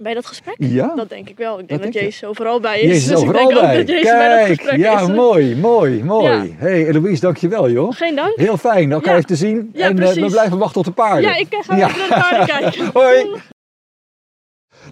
Bij 0.01 0.15
dat 0.15 0.27
gesprek? 0.27 0.55
Ja. 0.59 0.93
Dat 0.97 1.09
denk 1.09 1.29
ik 1.29 1.37
wel. 1.37 1.59
Ik 1.59 1.69
denk 1.69 1.83
Dat 1.83 1.93
je? 1.95 2.01
Jezus 2.01 2.25
overal 2.25 2.61
bij 2.61 2.81
is. 2.81 2.89
Jezus 2.91 3.05
dus 3.07 3.17
overal 3.17 3.43
ik 3.43 3.49
denk 3.49 3.61
bij. 3.61 3.71
ook 3.81 3.87
dat 3.87 3.89
Jezus 3.89 4.11
bij 4.11 4.29
dat 4.29 4.47
Kijk, 4.47 4.59
gesprek 4.61 4.79
ja, 4.79 5.01
is. 5.01 5.09
mooi, 5.09 5.57
mooi, 5.57 6.05
mooi. 6.05 6.29
Ja. 6.33 6.45
hey, 6.57 6.87
Eloise, 6.87 7.21
dankjewel 7.21 7.71
joh. 7.71 7.93
Geen 7.95 8.15
dank. 8.17 8.33
Heel 8.37 8.57
fijn 8.57 8.93
elkaar 8.93 9.11
Ja. 9.11 9.17
even 9.17 9.29
te 9.29 9.37
zien. 9.37 9.71
Ja, 9.75 9.87
en 9.89 9.99
eh, 9.99 10.13
we 10.13 10.27
blijven 10.31 10.59
wachten 10.59 10.79
op 10.81 10.85
de 10.87 10.93
paarden. 10.93 11.23
Ja, 11.31 11.37
ik 11.37 11.47
ga 11.51 11.77
Ja. 11.77 11.89
even 11.89 11.99
naar 11.99 12.09
de 12.09 12.29
paarden 12.29 12.47
kijken. 12.61 12.91
Hoi. 12.93 13.27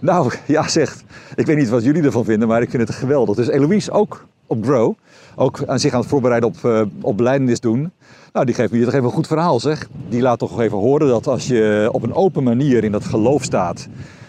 Nou, 0.01 0.33
ja 0.47 0.69
zegt. 0.69 1.05
Ik 1.35 1.47
weet 1.47 1.57
niet 1.57 1.69
wat 1.69 1.85
jullie 1.85 2.03
ervan 2.03 2.25
vinden, 2.25 2.49
maar 2.49 2.63
ik 2.63 2.71
vind 2.71 2.89
het 2.89 2.97
geweldig. 2.97 3.37
Dus 3.37 3.49
Eloise 3.49 3.91
ook 3.91 4.27
op 4.47 4.65
Grow, 4.65 4.95
ook 5.37 5.63
aan 5.67 5.79
zich 5.79 5.93
aan 5.93 6.01
het 6.01 6.09
voorbereiden 6.09 6.49
op, 6.49 6.65
eh 6.65 6.83
op 7.01 7.17
beleidenis 7.17 7.61
doen. 7.61 7.91
Nou, 8.33 8.47
die 8.47 8.55
geeft 8.55 8.73
hier 8.73 8.85
toch 8.85 8.95
even 8.95 9.07
een 9.07 9.13
goed 9.13 9.27
verhaal 9.27 9.61
zeg. 9.61 9.89
Die 10.09 10.23
laat 10.23 10.39
toch 10.39 10.61
even 10.61 10.79
horen 10.79 11.09
dat 11.09 11.27
als 11.27 11.47
je 11.47 11.89
op 11.93 12.03
een 12.03 12.15
open 12.15 12.43
manier 12.43 12.85
in 12.85 12.93
dat 12.93 13.05
geloof 13.05 13.43
staat... 13.43 13.89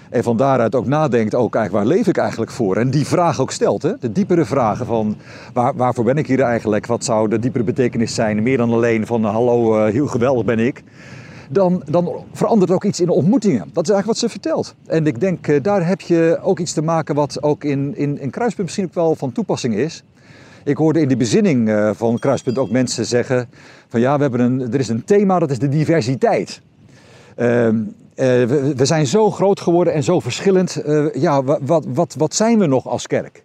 en 0.10 0.24
van 0.24 0.38
daaruit 0.38 0.76
ook 0.76 0.86
nadenkt, 0.86 1.36
ook 1.36 1.56
eigenlijk, 1.56 1.86
waar 1.86 1.96
leef 1.96 2.08
ik 2.08 2.18
eigenlijk 2.18 2.52
voor? 2.52 2.78
En 2.78 2.90
die 2.90 3.08
vraag 3.08 3.42
ook 3.42 3.52
stelt, 3.52 3.82
hè? 3.82 3.92
de 4.00 4.12
diepere 4.12 4.46
vragen 4.46 4.86
van 4.86 5.16
waar, 5.54 5.76
waarvoor 5.76 6.04
ben 6.04 6.18
ik 6.18 6.28
hier 6.28 6.42
eigenlijk? 6.42 6.86
Wat 6.86 7.04
zou 7.04 7.30
de 7.30 7.40
diepere 7.40 7.64
betekenis 7.64 8.14
zijn? 8.14 8.44
Meer 8.44 8.58
dan 8.58 8.72
alleen 8.72 9.06
van 9.06 9.24
hallo, 9.24 9.78
eh, 9.78 9.92
heel 9.92 10.08
geweldig 10.08 10.46
ben 10.46 10.60
ik 10.60 10.84
dan, 11.50 11.82
dan 11.90 12.24
verandert 12.34 12.72
ook 12.72 12.84
iets 12.84 13.00
in 13.00 13.06
de 13.06 13.14
ontmoetingen. 13.14 13.70
Dat 13.74 13.84
is 13.84 13.90
eigenlijk 13.90 14.06
wat 14.06 14.18
ze 14.18 14.30
vertelt. 14.30 14.76
En 14.86 15.08
ik 15.08 15.20
denk, 15.20 15.48
eh, 15.48 15.64
daar 15.64 15.88
heb 15.88 16.02
je 16.02 16.40
ook 16.42 16.60
iets 16.60 16.74
te 16.74 16.82
maken 16.82 17.16
wat 17.16 17.44
ook 17.44 17.64
in, 17.64 17.98
in, 17.98 18.20
in 18.20 18.30
Kruispunt 18.30 18.66
misschien 18.68 18.86
ook 18.86 18.94
wel 18.94 19.16
van 19.16 19.32
toepassing 19.32 19.76
is. 19.76 20.04
Ik 20.64 20.78
hoorde 20.78 21.02
in 21.02 21.08
de 21.08 21.18
bezinning 21.18 21.70
eh, 21.70 21.90
van 21.94 22.20
Kruispunt 22.20 22.58
ook 22.58 22.70
mensen 22.70 23.06
zeggen 23.06 23.50
van 23.88 24.00
ja, 24.00 24.16
we 24.16 24.22
hebben 24.22 24.40
een, 24.40 24.62
er 24.74 24.80
is 24.80 24.88
een 24.88 25.04
thema, 25.04 25.40
dat 25.40 25.52
is 25.52 25.60
de 25.60 25.70
diversiteit. 25.70 26.62
Ehm, 27.36 27.76
eh, 28.16 28.26
we, 28.76 28.86
zijn 28.86 29.08
zo 29.08 29.32
groot 29.32 29.60
geworden 29.60 29.94
en 29.94 30.04
zo 30.04 30.20
verschillend. 30.20 30.82
Ja, 31.14 31.44
wa- 31.44 31.60
wat, 31.62 31.86
wat, 31.94 32.16
wat 32.18 32.36
zijn 32.36 32.60
we 32.60 32.66
nog 32.66 32.88
als 32.88 33.08
kerk? 33.08 33.44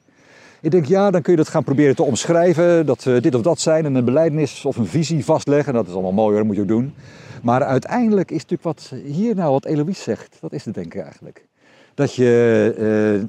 Ik 0.60 0.70
denk, 0.70 0.84
ja, 0.84 1.10
dan 1.10 1.22
kun 1.22 1.32
je 1.32 1.38
dat 1.38 1.48
gaan 1.48 1.64
proberen 1.64 1.96
te 1.96 2.02
omschrijven, 2.02 2.86
dat 2.86 3.02
we 3.04 3.20
dit 3.20 3.34
of 3.34 3.42
dat 3.42 3.60
zijn 3.60 3.84
en 3.84 3.94
een 3.94 4.04
beleidenis 4.04 4.64
of 4.64 4.76
een 4.76 4.86
visie 4.86 5.24
vastleggen. 5.24 5.74
Dat 5.74 5.86
is 5.86 5.92
allemaal 5.92 6.12
mooi 6.12 6.28
hoor, 6.28 6.36
dat 6.36 6.46
moet 6.46 6.56
je 6.56 6.62
ook 6.62 6.68
doen. 6.68 6.94
Maar 7.42 7.64
uiteindelijk 7.64 8.30
is 8.30 8.46
natuurlijk 8.46 8.62
wat 8.62 8.92
hier 9.04 9.34
nou, 9.34 9.50
wat 9.52 9.64
Eloïse 9.64 10.02
zegt, 10.02 10.36
dat 10.40 10.52
is 10.52 10.64
het 10.64 10.74
denk 10.74 10.94
ik 10.94 11.02
eigenlijk. 11.02 11.46
Dat 11.94 12.14
je 12.14 12.74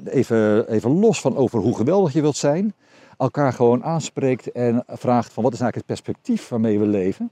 eh, 0.06 0.14
even, 0.14 0.68
even 0.68 0.90
los 0.90 1.20
van 1.20 1.36
over 1.36 1.58
hoe 1.58 1.76
geweldig 1.76 2.12
je 2.12 2.20
wilt 2.20 2.36
zijn, 2.36 2.74
elkaar 3.18 3.52
gewoon 3.52 3.84
aanspreekt 3.84 4.52
en 4.52 4.84
vraagt 4.86 5.32
van 5.32 5.42
wat 5.42 5.52
is 5.52 5.60
eigenlijk 5.60 5.74
het 5.74 6.02
perspectief 6.02 6.48
waarmee 6.48 6.78
we 6.78 6.86
leven. 6.86 7.30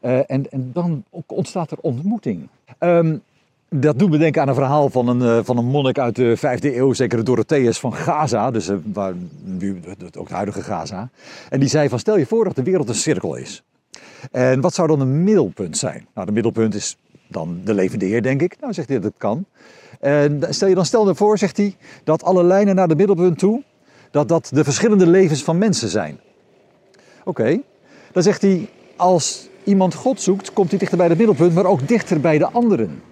Eh, 0.00 0.18
en, 0.26 0.50
en 0.50 0.70
dan 0.72 1.04
ontstaat 1.26 1.70
er 1.70 1.78
ontmoeting. 1.80 2.48
Ehm, 2.78 3.16
dat 3.68 3.98
doet 3.98 4.10
me 4.10 4.18
denken 4.18 4.42
aan 4.42 4.48
een 4.48 4.54
verhaal 4.54 4.90
van 4.90 5.08
een, 5.08 5.22
eh, 5.22 5.44
van 5.44 5.56
een 5.56 5.64
monnik 5.64 5.98
uit 5.98 6.16
de 6.16 6.36
vijfde 6.36 6.76
eeuw, 6.76 6.92
zeker 6.92 7.24
Dorotheus 7.24 7.78
van 7.78 7.94
Gaza, 7.94 8.50
dus 8.50 8.70
waar, 8.92 9.14
nu 9.42 9.80
ook 10.18 10.28
de 10.28 10.34
huidige 10.34 10.62
Gaza. 10.62 11.08
En 11.48 11.60
die 11.60 11.68
zei 11.68 11.88
van 11.88 11.98
stel 11.98 12.18
je 12.18 12.26
voor 12.26 12.44
dat 12.44 12.56
de 12.56 12.62
wereld 12.62 12.88
een 12.88 12.94
cirkel 12.94 13.34
is. 13.34 13.62
En 14.30 14.60
wat 14.60 14.74
zou 14.74 14.88
dan 14.88 15.00
een 15.00 15.24
middelpunt 15.24 15.76
zijn? 15.76 16.06
Nou, 16.14 16.26
de 16.26 16.32
middelpunt 16.32 16.74
is 16.74 16.96
dan 17.28 17.60
de 17.64 17.74
levende 17.74 18.04
Heer, 18.04 18.22
denk 18.22 18.42
ik. 18.42 18.56
Nou, 18.60 18.72
zegt 18.72 18.88
hij 18.88 19.00
dat 19.00 19.12
kan. 19.16 19.44
En 20.00 20.42
stel 20.48 20.68
je 20.68 20.74
dan 20.74 20.86
stel 20.86 21.14
voor, 21.14 21.38
zegt 21.38 21.56
hij, 21.56 21.76
dat 22.04 22.22
alle 22.22 22.44
lijnen 22.44 22.74
naar 22.74 22.88
de 22.88 22.96
middelpunt 22.96 23.38
toe, 23.38 23.62
dat 24.10 24.28
dat 24.28 24.50
de 24.52 24.64
verschillende 24.64 25.06
levens 25.06 25.42
van 25.42 25.58
mensen 25.58 25.88
zijn. 25.88 26.20
Oké, 27.24 27.60
dan 28.12 28.22
zegt 28.22 28.42
hij, 28.42 28.68
als 28.96 29.48
iemand 29.64 29.94
God 29.94 30.20
zoekt, 30.20 30.52
komt 30.52 30.70
hij 30.70 30.78
dichter 30.78 30.98
bij 30.98 31.08
het 31.08 31.18
middelpunt, 31.18 31.54
maar 31.54 31.66
ook 31.66 31.88
dichter 31.88 32.20
bij 32.20 32.38
de 32.38 32.50
anderen. 32.50 33.02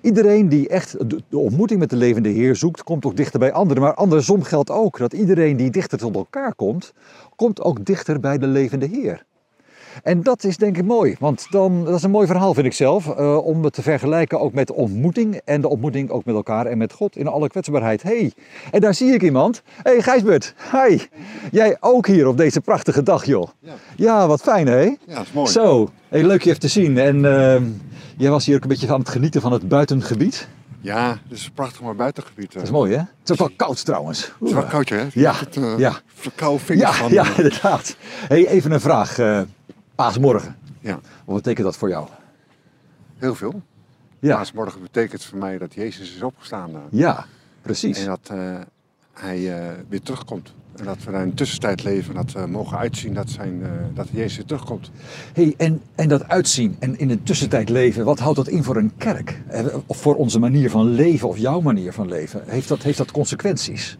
Iedereen 0.00 0.48
die 0.48 0.68
echt 0.68 1.10
de 1.10 1.22
de 1.28 1.38
ontmoeting 1.38 1.80
met 1.80 1.90
de 1.90 1.96
levende 1.96 2.28
Heer 2.28 2.56
zoekt, 2.56 2.82
komt 2.82 3.04
ook 3.04 3.16
dichter 3.16 3.38
bij 3.38 3.52
anderen. 3.52 3.82
Maar 3.82 3.94
andersom 3.94 4.42
geldt 4.42 4.70
ook 4.70 4.98
dat 4.98 5.12
iedereen 5.12 5.56
die 5.56 5.70
dichter 5.70 5.98
tot 5.98 6.14
elkaar 6.14 6.54
komt, 6.54 6.92
komt 7.36 7.62
ook 7.62 7.84
dichter 7.84 8.20
bij 8.20 8.38
de 8.38 8.46
levende 8.46 8.86
Heer. 8.86 9.24
En 10.02 10.22
dat 10.22 10.44
is 10.44 10.56
denk 10.56 10.76
ik 10.76 10.84
mooi, 10.84 11.16
want 11.18 11.46
dan, 11.50 11.84
dat 11.84 11.94
is 11.94 12.02
een 12.02 12.10
mooi 12.10 12.26
verhaal 12.26 12.54
vind 12.54 12.66
ik 12.66 12.72
zelf, 12.72 13.08
eh, 13.16 13.46
om 13.46 13.64
het 13.64 13.72
te 13.72 13.82
vergelijken 13.82 14.40
ook 14.40 14.52
met 14.52 14.66
de 14.66 14.74
ontmoeting 14.74 15.40
en 15.44 15.60
de 15.60 15.68
ontmoeting 15.68 16.10
ook 16.10 16.24
met 16.24 16.34
elkaar 16.34 16.66
en 16.66 16.78
met 16.78 16.92
God 16.92 17.16
in 17.16 17.26
alle 17.26 17.48
kwetsbaarheid. 17.48 18.02
hey, 18.02 18.32
en 18.70 18.80
daar 18.80 18.94
zie 18.94 19.12
ik 19.12 19.22
iemand. 19.22 19.62
hey, 19.82 20.02
Gijsbert, 20.02 20.54
hi. 20.72 20.98
Jij 21.50 21.76
ook 21.80 22.06
hier 22.06 22.26
op 22.26 22.36
deze 22.36 22.60
prachtige 22.60 23.02
dag, 23.02 23.24
joh. 23.24 23.48
Ja. 23.60 23.72
Ja, 23.96 24.26
wat 24.26 24.40
fijn 24.42 24.66
hè? 24.66 24.80
Ja, 24.82 24.96
dat 25.06 25.22
is 25.22 25.32
mooi. 25.32 25.50
Zo, 25.50 25.88
hey, 26.08 26.22
leuk 26.24 26.42
je 26.42 26.48
even 26.48 26.60
te 26.60 26.68
zien. 26.68 26.98
En 26.98 27.24
ehm, 27.24 27.62
jij 28.16 28.30
was 28.30 28.46
hier 28.46 28.56
ook 28.56 28.62
een 28.62 28.68
beetje 28.68 28.92
aan 28.92 28.98
het 29.00 29.08
genieten 29.08 29.40
van 29.40 29.52
het 29.52 29.68
buitengebied. 29.68 30.48
Ja, 30.80 31.08
het 31.28 31.38
is 31.38 31.44
een 31.46 31.52
prachtig 31.52 31.80
mooi 31.82 31.96
buitengebied. 31.96 32.52
Dat 32.52 32.62
is 32.62 32.70
mooi 32.70 32.92
hè? 32.92 32.98
Het 32.98 33.08
is 33.24 33.30
ook 33.32 33.38
wel 33.38 33.50
koud 33.56 33.84
trouwens. 33.84 34.32
Het 34.38 34.48
is 34.48 34.54
wel 34.54 34.62
koud, 34.64 34.88
hè? 34.88 35.06
Ja, 35.12 35.32
Het, 35.34 35.56
uh, 35.56 35.78
ja. 35.78 35.92
Verkouden 36.14 36.60
vingers 36.60 36.90
Ja, 36.90 36.96
van. 36.96 37.12
ja, 37.12 37.22
eh, 37.24 37.36
inderdaad. 37.38 37.96
Hey, 38.28 38.46
even 38.48 38.72
een 38.72 38.80
vraag. 38.80 39.18
eh 39.18 39.40
paasmorgen. 39.96 40.56
ja, 40.80 41.00
Wat 41.24 41.36
betekent 41.36 41.64
dat 41.66 41.76
voor 41.76 41.88
jou? 41.88 42.08
heel 43.18 43.34
veel. 43.34 43.62
Ja, 44.18 44.36
Paasmorgen 44.36 44.82
betekent 44.82 45.24
voor 45.24 45.38
mij 45.38 45.58
dat 45.58 45.74
Jezus 45.74 46.14
is 46.14 46.22
opgestaan. 46.22 46.70
ja 46.90 47.26
precies. 47.62 47.98
En 47.98 48.06
dat 48.06 48.30
eh, 48.32 48.60
hij 49.12 49.58
eh, 49.58 49.72
weer 49.88 50.02
terugkomt. 50.02 50.52
En 50.76 50.84
dat 50.84 51.04
we 51.04 51.10
daar 51.10 51.22
in 51.22 51.28
de 51.28 51.34
tussentijd 51.34 51.84
leven. 51.84 52.16
En 52.16 52.22
dat 52.24 52.32
we 52.32 52.46
mogen 52.46 52.78
uitzien 52.78 53.14
dat, 53.14 53.30
zijn, 53.30 53.62
eh, 53.62 53.70
dat 53.94 54.08
Jezus 54.10 54.44
terugkomt. 54.46 54.90
Hey, 55.32 55.54
en, 55.56 55.82
en 55.94 56.08
dat 56.08 56.28
uitzien 56.28 56.76
en 56.78 56.98
in 56.98 57.08
de 57.08 57.22
tussentijd 57.22 57.68
leven, 57.68 58.04
wat 58.04 58.18
houdt 58.18 58.36
dat 58.36 58.48
in 58.48 58.64
voor 58.64 58.76
een 58.76 58.92
kerk? 58.96 59.42
Of 59.86 59.96
voor 59.96 60.14
onze 60.14 60.38
manier 60.38 60.70
van 60.70 60.86
leven 60.86 61.28
of 61.28 61.38
jouw 61.38 61.60
manier 61.60 61.92
van 61.92 62.08
leven? 62.08 62.42
Heeft 62.46 62.68
dat, 62.68 62.82
heeft 62.82 62.98
dat 62.98 63.10
consequenties? 63.10 63.98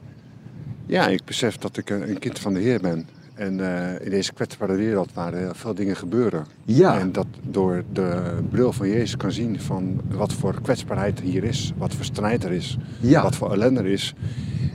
Ja, 0.86 1.08
ik 1.08 1.24
besef 1.24 1.56
dat 1.56 1.76
ik 1.76 1.90
een, 1.90 2.08
een 2.10 2.18
kind 2.18 2.38
van 2.38 2.54
de 2.54 2.60
Heer 2.60 2.80
ben. 2.80 3.08
En 3.37 3.61
eh, 3.61 4.05
in 4.05 4.11
deze 4.11 4.33
kwetsbare 4.33 4.75
wereld 4.75 5.12
waar 5.12 5.33
er 5.33 5.38
heel 5.38 5.55
veel 5.55 5.75
dingen 5.75 5.97
gebeuren. 5.97 6.47
Ja. 6.64 6.99
En 6.99 7.12
dat 7.12 7.26
door 7.43 7.85
de 7.93 8.37
bril 8.50 8.73
van 8.73 8.88
Jezus 8.88 9.16
kan 9.16 9.33
zien 9.33 9.61
van 9.61 10.00
wat 10.09 10.33
voor 10.33 10.61
kwetsbaarheid 10.62 11.21
hier 11.21 11.45
is. 11.45 11.73
Wat 11.76 11.95
voor 11.95 12.05
strijd 12.05 12.45
er 12.45 12.52
is. 12.52 12.78
Ja. 13.00 13.23
Wat 13.23 13.37
voor 13.37 13.52
ellende 13.52 13.81
er 13.81 13.87
is. 13.87 14.14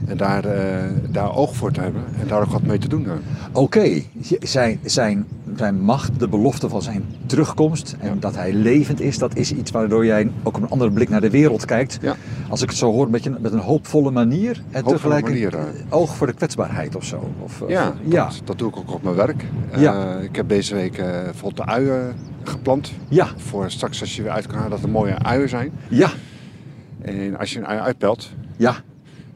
En 0.06 0.16
daar, 0.16 0.44
eh, 0.44 0.90
daar 1.10 1.36
oog 1.36 1.56
voor 1.56 1.72
te 1.72 1.80
hebben 1.80 2.04
en 2.20 2.28
daar 2.28 2.40
ook 2.40 2.52
wat 2.52 2.62
mee 2.62 2.78
te 2.78 2.88
doen 2.88 3.04
hebben. 3.04 3.24
Oké, 3.52 4.02
zijn, 4.40 4.80
zijn, 4.84 5.26
zijn 5.56 5.80
macht, 5.80 6.18
de 6.18 6.28
belofte 6.28 6.68
van 6.68 6.82
zijn 6.82 7.04
terugkomst 7.26 7.96
en 8.00 8.08
Ja. 8.08 8.14
dat 8.20 8.34
hij 8.34 8.52
levend 8.52 9.00
is, 9.00 9.18
dat 9.18 9.36
is 9.36 9.52
iets 9.52 9.70
waardoor 9.70 10.06
jij 10.06 10.30
ook 10.42 10.56
op 10.56 10.62
een 10.62 10.68
andere 10.70 10.90
blik 10.90 11.08
naar 11.08 11.20
de 11.20 11.30
wereld 11.30 11.64
kijkt. 11.64 11.98
Ja. 12.00 12.14
Als 12.48 12.62
ik 12.62 12.68
het 12.68 12.78
zo 12.78 12.92
hoor, 12.92 13.10
met, 13.10 13.22
je, 13.24 13.30
met 13.40 13.52
een 13.52 13.58
hoopvolle 13.58 14.10
manier 14.10 14.62
en 14.70 14.84
Hoopvolle 14.84 15.20
tegelijk 15.22 15.54
een 15.54 15.84
oog 15.88 16.16
voor 16.16 16.26
de 16.26 16.32
kwetsbaarheid 16.32 16.96
of 16.96 17.04
zo. 17.04 17.30
Of, 17.42 17.62
of- 17.62 17.68
Ja, 17.68 17.94
ja, 18.04 18.24
Dat, 18.24 18.40
dat 18.44 18.58
doe 18.58 18.68
ik 18.68 18.76
ook 18.76 18.92
op 18.94 19.02
mijn 19.02 19.14
werk. 19.16 19.44
Ja. 19.76 20.16
Eh, 20.16 20.22
ik 20.24 20.36
heb 20.36 20.48
deze 20.48 20.74
week 20.74 20.98
eh 20.98 21.06
bijvoorbeeld 21.22 21.56
de 21.56 21.72
uien 21.72 22.14
geplant. 22.42 22.92
ja, 23.08 23.28
Voor 23.36 23.70
straks 23.70 24.00
als 24.00 24.16
je 24.16 24.22
weer 24.22 24.30
uit 24.32 24.46
kan 24.46 24.54
halen 24.56 24.70
dat 24.70 24.82
er 24.82 24.88
mooie 24.88 25.18
uien 25.18 25.48
zijn. 25.48 25.70
ja, 25.88 26.10
En 27.02 27.38
als 27.38 27.52
je 27.52 27.58
een 27.58 27.66
ui 27.66 27.78
uitpelt, 27.80 28.30
ja, 28.56 28.74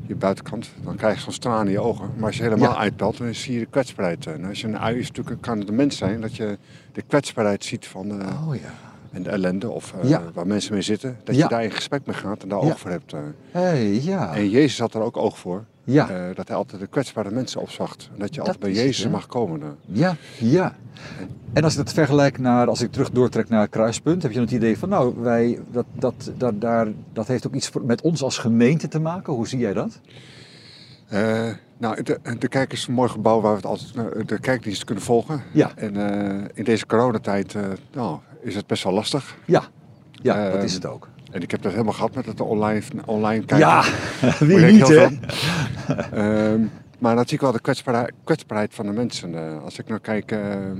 je 0.06 0.14
buitenkant, 0.14 0.68
dan 0.84 0.96
krijg 0.96 1.14
je 1.14 1.20
zo'n 1.20 1.32
straan 1.32 1.66
in 1.66 1.72
je 1.72 1.80
ogen. 1.80 2.10
Maar 2.16 2.26
als 2.26 2.36
je 2.36 2.42
helemaal 2.42 2.70
Ja. 2.72 2.76
uitpelt, 2.78 3.18
dan 3.18 3.34
zie 3.34 3.52
je 3.54 3.58
de 3.58 3.66
kwetsbaarheid. 3.66 4.26
En 4.26 4.44
als 4.44 4.60
je 4.60 4.66
een 4.66 4.78
ui 4.78 4.98
is, 4.98 5.08
natuurlijk 5.08 5.42
kan 5.42 5.58
het 5.58 5.68
een 5.68 5.74
mens 5.74 5.96
zijn 5.96 6.20
dat 6.20 6.36
je 6.36 6.58
de 6.92 7.02
kwetsbaarheid 7.02 7.64
ziet 7.64 7.86
van 7.86 8.20
eh, 8.20 8.48
oh 8.48 8.54
ja. 8.54 8.70
en 9.10 9.22
de 9.22 9.30
ellende 9.30 9.70
of 9.70 9.94
eh, 10.02 10.08
Ja. 10.08 10.22
waar 10.34 10.46
mensen 10.46 10.72
mee 10.72 10.82
zitten. 10.82 11.16
Dat 11.24 11.36
je 11.36 11.46
daar 11.48 11.64
in 11.64 11.70
gesprek 11.70 12.06
mee 12.06 12.16
gaat 12.16 12.42
en 12.42 12.48
daar 12.48 12.58
oog 12.58 12.78
voor 12.78 12.90
hebt. 12.90 13.12
eh. 13.12 13.20
hey, 13.50 14.00
ja, 14.02 14.34
En 14.34 14.50
Jezus 14.50 14.78
had 14.78 14.94
er 14.94 15.00
ook 15.00 15.16
oog 15.16 15.38
voor. 15.38 15.64
Ja, 15.86 16.10
eh, 16.10 16.34
dat 16.34 16.48
hij 16.48 16.56
altijd 16.56 16.80
de 16.80 16.86
kwetsbare 16.86 17.30
mensen 17.30 17.60
opzocht. 17.60 18.08
En 18.12 18.18
dat 18.20 18.34
je 18.34 18.40
altijd 18.40 18.58
bij 18.58 18.68
het, 18.70 18.78
Jezus 18.78 19.08
mag 19.08 19.26
komen. 19.26 19.60
eh. 19.62 19.68
ja, 19.86 20.16
ja. 20.38 20.76
En 21.52 21.64
als 21.64 21.72
ik 21.72 21.78
dat 21.84 21.92
vergelijk 21.92 22.38
naar, 22.38 22.66
als 22.68 22.80
ik 22.82 22.92
terug 22.92 23.10
doortrek 23.10 23.48
naar 23.48 23.60
het 23.60 23.70
kruispunt, 23.70 24.22
heb 24.22 24.30
je 24.30 24.36
dan 24.36 24.46
het 24.46 24.56
idee 24.56 24.78
van, 24.78 24.88
nou, 24.88 25.14
wij, 25.20 25.58
dat, 25.70 25.84
dat, 25.92 26.32
dat, 26.36 26.60
daar, 26.60 26.88
dat 27.12 27.26
heeft 27.26 27.46
ook 27.46 27.54
iets 27.54 27.70
met 27.82 28.00
ons 28.00 28.22
als 28.22 28.38
gemeente 28.38 28.88
te 28.88 29.00
maken. 29.00 29.32
Hoe 29.32 29.48
zie 29.48 29.58
jij 29.58 29.72
dat? 29.72 30.00
Eh, 31.08 31.48
nou, 31.78 32.02
de, 32.02 32.18
de 32.38 32.48
kerk 32.48 32.72
is 32.72 32.86
een 32.86 32.94
mooi 32.94 33.08
gebouw 33.08 33.40
waar 33.40 33.50
we 33.50 33.56
het 33.56 33.66
altijd, 33.66 34.28
de 34.28 34.40
kerkdienst 34.40 34.84
kunnen 34.84 35.04
volgen. 35.04 35.42
Ja. 35.52 35.70
En 35.76 35.94
in 36.54 36.64
deze 36.64 36.86
coronatijd 36.86 37.54
nou, 37.92 38.18
is 38.40 38.54
het 38.54 38.66
best 38.66 38.84
wel 38.84 38.92
lastig. 38.92 39.36
Ja, 39.44 39.62
ja 40.12 40.44
dat 40.44 40.54
Ehm, 40.54 40.64
is 40.64 40.74
het 40.74 40.86
ook. 40.86 41.08
En 41.36 41.42
ik 41.42 41.50
heb 41.50 41.62
dat 41.62 41.72
helemaal 41.72 41.92
gehad 41.92 42.14
met 42.14 42.26
het 42.26 42.40
online, 42.40 42.82
online 43.04 43.44
kijken. 43.44 43.66
Ja, 43.68 43.84
wie 44.46 44.58
niet 44.58 44.88
hè? 44.88 45.06
Ehm, 46.12 46.60
maar 46.98 47.14
dan 47.14 47.24
zie 47.24 47.34
ik 47.34 47.40
wel 47.40 47.52
de 47.52 47.60
kwetsbaarheid, 47.60 48.12
kwetsbaarheid 48.24 48.74
van 48.74 48.86
de 48.86 48.92
mensen. 48.92 49.34
Eh, 49.34 49.62
als 49.62 49.78
ik 49.78 49.88
nou 49.88 50.00
kijk 50.00 50.32
eh, 50.32 50.70
eh, 50.70 50.76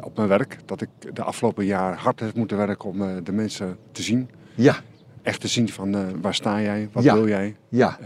op 0.00 0.16
mijn 0.16 0.28
werk, 0.28 0.58
dat 0.64 0.80
ik 0.80 0.88
de 1.12 1.22
afgelopen 1.22 1.64
jaar 1.64 1.96
hard 1.96 2.20
heb 2.20 2.34
moeten 2.34 2.56
werken 2.56 2.88
om 2.88 3.24
de 3.24 3.32
mensen 3.32 3.78
te 3.92 4.02
zien. 4.02 4.30
Ja, 4.54 4.76
Echt 5.22 5.40
te 5.40 5.48
zien 5.48 5.68
van 5.68 6.20
waar 6.20 6.34
sta 6.34 6.60
jij, 6.60 6.88
wat 6.92 7.02
Ja. 7.02 7.14
wil 7.14 7.28
jij. 7.28 7.56
ja, 7.68 7.98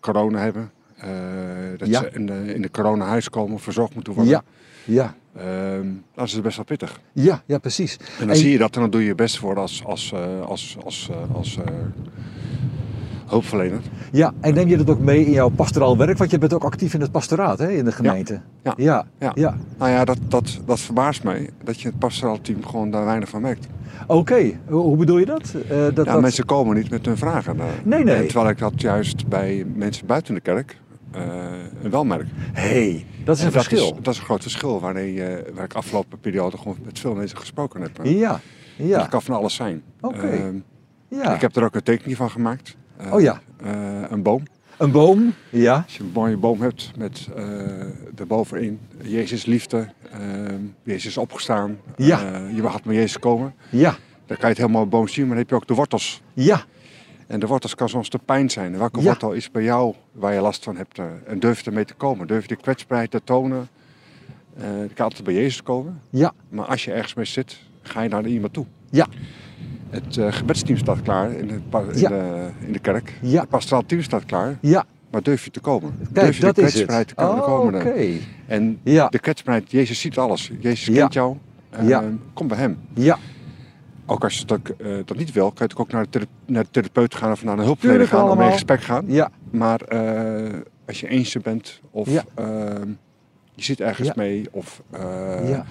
corona 0.00 0.38
hebben. 0.38 0.70
Eh, 1.00 1.08
dat 1.76 1.88
Ja. 1.88 2.00
ze 2.00 2.10
in 2.12 2.26
de, 2.26 2.54
in 2.54 2.62
de 2.62 2.70
coronahuis 2.70 3.30
komen, 3.30 3.58
verzorgd 3.58 3.94
moeten 3.94 4.12
worden. 4.12 4.32
ja, 4.32 4.42
ja, 4.84 5.14
Ehm, 5.36 5.86
dat 6.14 6.26
is 6.26 6.40
best 6.40 6.56
wel 6.56 6.64
pittig. 6.64 7.00
ja, 7.12 7.42
ja, 7.46 7.58
precies. 7.58 7.96
En 7.96 8.04
dan 8.18 8.28
En- 8.28 8.36
zie 8.36 8.50
je 8.50 8.58
dat 8.58 8.74
en 8.74 8.80
dan 8.80 8.90
doe 8.90 9.00
je 9.00 9.06
je 9.06 9.14
best 9.14 9.38
voor 9.38 9.58
als, 9.58 9.82
als, 9.84 10.12
eh, 10.12 10.40
als, 10.46 10.76
als, 10.84 11.08
eh, 11.10 11.34
als 11.36 11.58
hulpverlener. 13.26 13.80
Ja, 14.12 14.32
en 14.40 14.54
neem 14.54 14.68
je 14.68 14.76
dat 14.76 14.90
ook 14.90 14.98
mee 14.98 15.24
in 15.26 15.32
jouw 15.32 15.48
pastoraal 15.48 15.96
werk? 15.96 16.18
Want 16.18 16.30
je 16.30 16.38
bent 16.38 16.52
ook 16.54 16.64
actief 16.64 16.94
in 16.94 17.00
het 17.00 17.10
pastoraat 17.10 17.58
hè, 17.58 17.70
in 17.70 17.84
de 17.84 17.92
gemeente. 17.92 18.40
Ja. 18.62 18.74
ja, 18.76 19.06
Ja. 19.18 19.32
ja. 19.34 19.56
Nou 19.78 19.90
ja, 19.90 20.04
dat, 20.04 20.18
dat, 20.28 20.58
dat 20.66 20.80
verbaast 20.80 21.22
mij. 21.22 21.50
Dat 21.64 21.80
je 21.80 21.88
het 21.88 21.98
pastoraal 21.98 22.40
team 22.40 22.64
gewoon 22.66 22.90
daar 22.90 23.04
weinig 23.04 23.28
van 23.28 23.40
merkt. 23.42 23.66
Oké, 24.06 24.52
hoe, 24.68 24.80
hoe 24.80 24.96
bedoel 24.96 25.18
je 25.18 25.26
dat? 25.26 25.42
Dat, 25.68 25.68
Ja, 25.68 25.90
dat- 25.90 26.20
mensen 26.20 26.44
komen 26.44 26.76
niet 26.76 26.90
met 26.90 27.06
hun 27.06 27.16
vragen. 27.16 27.60
eh. 27.60 27.64
Nee, 27.84 28.04
nee. 28.04 28.14
En 28.14 28.26
terwijl 28.26 28.48
ik 28.50 28.58
dat 28.58 28.72
juist 28.80 29.28
bij 29.28 29.66
mensen 29.74 30.06
buiten 30.06 30.34
de 30.34 30.40
kerk 30.40 30.76
eh, 31.12 31.90
wel 31.90 32.04
merk. 32.04 32.26
hey, 32.52 33.06
dat 33.24 33.36
is 33.36 33.40
En 33.42 33.46
een 33.46 33.52
dat 33.52 33.64
verschil. 33.64 33.86
Is, 33.96 34.02
dat 34.02 34.12
is 34.14 34.18
een 34.20 34.24
groot 34.26 34.42
verschil 34.42 34.80
wanneer, 34.80 35.38
eh, 35.46 35.54
waar 35.54 35.64
ik 35.64 35.74
afgelopen 35.74 36.18
periode 36.20 36.56
gewoon 36.58 36.76
met 36.84 36.98
veel 36.98 37.14
mensen 37.14 37.38
gesproken 37.38 37.80
heb. 37.80 37.98
eh. 37.98 38.18
Ja, 38.18 38.40
Dat 38.78 38.86
ja, 38.88 39.06
kan 39.06 39.22
van 39.22 39.34
alles 39.34 39.54
zijn. 39.54 39.82
Oké. 40.00 40.26
Ehm, 40.26 40.56
ja. 41.08 41.34
Ik 41.34 41.40
heb 41.40 41.56
er 41.56 41.64
ook 41.64 41.74
een 41.74 41.82
tekening 41.82 42.16
van 42.16 42.30
gemaakt. 42.30 42.76
Eh, 42.96 43.12
Oh 43.12 43.20
ja. 43.20 43.40
een 44.10 44.22
boom. 44.22 44.42
Een 44.76 44.90
boom, 44.90 45.34
ja, 45.50 45.82
Als 45.84 45.96
je 45.96 46.02
een 46.02 46.10
mooie 46.14 46.36
boom 46.36 46.60
hebt 46.60 46.92
met 46.96 47.28
eh 47.36 47.42
erbovenin 48.16 48.78
Jezus 49.02 49.44
liefde, 49.46 49.88
ehm, 50.12 50.60
Jezus 50.82 51.16
opgestaan, 51.16 51.78
Ja. 51.96 52.20
je 52.54 52.62
mag 52.62 52.84
met 52.84 52.94
Jezus 52.94 53.18
komen. 53.18 53.54
ja, 53.70 53.90
Dan 54.26 54.36
kan 54.36 54.36
je 54.40 54.46
het 54.46 54.56
helemaal 54.56 54.86
boom 54.88 55.08
zien, 55.08 55.20
maar 55.26 55.28
dan 55.30 55.38
heb 55.38 55.48
je 55.50 55.54
ook 55.54 55.66
de 55.66 55.74
wortels. 55.74 56.22
ja, 56.34 56.64
En 57.28 57.40
de 57.40 57.46
wortels 57.46 57.74
kan 57.74 57.88
soms 57.88 58.10
de 58.10 58.18
pijn 58.24 58.50
zijn. 58.50 58.78
Welke 58.78 58.98
Ja. 58.98 59.04
wortel 59.04 59.32
is 59.32 59.50
bij 59.50 59.62
jou 59.62 59.94
waar 60.12 60.34
je 60.34 60.40
last 60.40 60.64
van 60.64 60.76
hebt? 60.76 60.98
eh, 60.98 61.04
en 61.26 61.38
durf 61.40 61.60
je 61.60 61.66
ermee 61.66 61.84
te 61.84 61.94
komen? 61.94 62.26
Durf 62.26 62.42
je 62.42 62.48
de 62.48 62.56
kwetsbaarheid 62.62 63.10
te 63.10 63.20
tonen? 63.24 63.68
Je 64.60 64.88
kan 64.94 65.04
altijd 65.04 65.24
bij 65.24 65.34
Jezus 65.34 65.62
komen. 65.62 66.00
ja, 66.10 66.32
Maar 66.48 66.64
als 66.66 66.84
je 66.84 66.92
ergens 66.92 67.14
mee 67.14 67.24
zit, 67.24 67.58
ga 67.82 68.02
je 68.02 68.08
naar 68.08 68.26
iemand 68.26 68.52
toe. 68.52 68.66
ja, 68.90 69.06
Het 69.90 70.16
eh, 70.16 70.32
gebedsteam 70.32 70.78
staat 70.78 71.02
klaar 71.02 71.30
in 71.32 71.46
de, 71.46 71.54
in 71.92 71.98
Ja. 71.98 72.08
de, 72.08 72.48
in 72.66 72.72
de 72.72 72.78
kerk. 72.78 73.18
Ja. 73.22 73.40
Het 73.40 73.48
pastoraal 73.48 73.86
team 73.86 74.02
staat 74.02 74.24
klaar. 74.24 74.58
ja. 74.60 74.84
Maar 75.10 75.22
durf 75.22 75.44
je 75.44 75.50
te 75.50 75.60
komen? 75.60 75.94
durf 75.98 76.12
Kijk, 76.12 76.34
je 76.34 76.40
dat 76.40 76.54
de 76.54 76.62
is 76.62 76.70
kwetsbaarheid 76.70 77.08
te 77.08 77.14
ko- 77.14 77.34
te 77.34 77.40
Oh, 77.40 77.44
komen? 77.44 77.74
Oké, 77.80 78.06
En 78.46 78.78
ja, 78.82 79.08
de 79.08 79.18
kwetsbaarheid, 79.18 79.70
Jezus 79.70 80.00
ziet 80.00 80.18
alles. 80.18 80.50
Jezus 80.60 80.94
kent 80.96 81.12
jou. 81.12 81.36
Ja. 81.82 82.04
Kom 82.32 82.48
bij 82.48 82.58
hem. 82.58 82.78
ja, 82.94 83.18
Ook 84.10 84.24
als 84.24 84.38
je 84.38 84.44
dat, 84.44 84.60
eh, 84.78 84.96
dat 85.04 85.16
niet 85.16 85.32
wil, 85.32 85.50
kan 85.52 85.66
je 85.68 85.76
ook 85.80 85.92
naar 85.92 86.06
de, 86.10 86.20
naar 86.46 86.62
de 86.62 86.70
therapeut 86.70 87.14
gaan 87.14 87.32
of 87.32 87.44
naar 87.44 87.58
een 87.58 87.64
hulpverlener 87.64 88.08
gaan 88.08 88.30
om 88.30 88.36
mee 88.36 88.46
in 88.46 88.52
gesprek 88.52 88.80
gaan. 88.82 89.04
ja, 89.06 89.30
Maar 89.50 89.80
eh, 89.80 90.54
als 90.86 91.00
je 91.00 91.08
eentje 91.08 91.40
bent 91.40 91.80
of 91.90 92.10
Ja. 92.10 92.24
ehm, 92.34 92.88
je 93.54 93.62
zit 93.62 93.80
ergens 93.80 94.06
Ja. 94.08 94.12
mee 94.16 94.46
of 94.50 94.82
eh, 94.90 95.48
ja. 95.48 95.64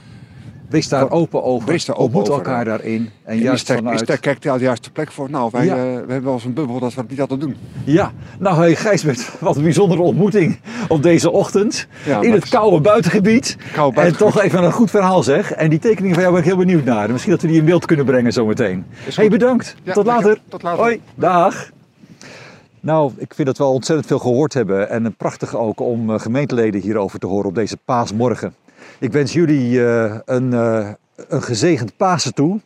Wees 0.69 0.88
daar 0.89 1.12
open 1.12 1.43
over. 1.43 1.67
Wees 1.69 1.86
daar 1.86 1.95
open 1.95 2.06
Ontmoet 2.06 2.30
over, 2.30 2.45
elkaar 2.45 2.65
daarin. 2.65 2.95
En 2.95 3.12
en 3.23 3.36
is, 3.38 3.41
juist 3.43 3.67
daar, 3.67 3.77
vanuit... 3.77 4.01
is 4.01 4.08
daar 4.08 4.17
kijkt 4.17 4.47
al 4.47 4.58
de 4.58 4.63
juiste 4.63 4.91
plek 4.91 5.12
voor? 5.12 5.30
Nou, 5.30 5.49
wij 5.51 5.65
Ja. 5.65 5.75
eh, 5.75 5.82
we 5.84 5.88
hebben 5.97 6.23
wel 6.23 6.34
eens 6.34 6.43
een 6.45 6.53
bubbel 6.53 6.80
dat 6.80 6.93
we 6.93 6.99
het 7.01 7.10
niet 7.10 7.21
altijd 7.21 7.39
doen. 7.41 7.56
Ja, 7.84 8.12
nou 8.39 8.58
hey 8.58 8.75
Gijsbert, 8.75 9.32
wat 9.39 9.56
een 9.56 9.63
bijzondere 9.63 10.01
ontmoeting 10.01 10.60
op 10.88 11.03
deze 11.03 11.32
ochtend. 11.32 11.88
Ja, 12.06 12.21
in 12.21 12.32
het 12.34 12.49
koude 12.49 12.82
buitengebied. 12.82 13.58
Koude 13.73 13.95
En 13.95 14.01
buitengebied. 14.01 14.34
toch 14.36 14.43
even 14.43 14.63
een 14.63 14.71
goed 14.71 14.89
verhaal 14.89 15.23
zeg. 15.23 15.51
En 15.51 15.69
die 15.69 15.80
tekeningen 15.80 16.13
van 16.13 16.21
jou 16.23 16.34
ben 16.36 16.43
ik 16.43 16.49
heel 16.49 16.58
benieuwd 16.58 16.84
naar. 16.84 17.12
Misschien 17.12 17.32
dat 17.32 17.41
we 17.41 17.47
die 17.47 17.58
in 17.60 17.65
beeld 17.65 17.86
kunnen 17.86 18.06
brengen 18.06 18.34
zometeen. 18.34 18.86
Hey, 19.15 19.30
bedankt. 19.30 19.75
Ja, 19.84 19.93
Tot 19.93 20.06
later. 20.06 20.41
Tot 20.49 20.62
later. 20.63 20.80
Hoi, 20.84 21.01
dag. 21.15 21.69
Nou, 22.80 23.12
ik 23.17 23.34
vind 23.34 23.47
dat 23.47 23.58
we 23.58 23.63
al 23.63 23.73
ontzettend 23.73 24.08
veel 24.08 24.19
gehoord 24.19 24.53
hebben. 24.53 24.89
En 24.89 25.15
prachtig 25.15 25.56
ook 25.56 25.80
om 25.80 26.13
eh, 26.13 26.19
gemeenteleden 26.19 26.82
hierover 26.82 27.19
te 27.19 27.27
horen 27.27 27.45
op 27.49 27.56
deze 27.56 27.77
paasmorgen. 27.86 28.53
Ik 29.00 29.12
wens 29.12 29.34
jullie 29.34 29.86
eh, 29.86 30.15
een, 30.26 30.54
eh, 30.54 30.89
een 31.28 31.43
gezegend 31.43 31.97
Pasen 31.97 32.34
toe. 32.34 32.60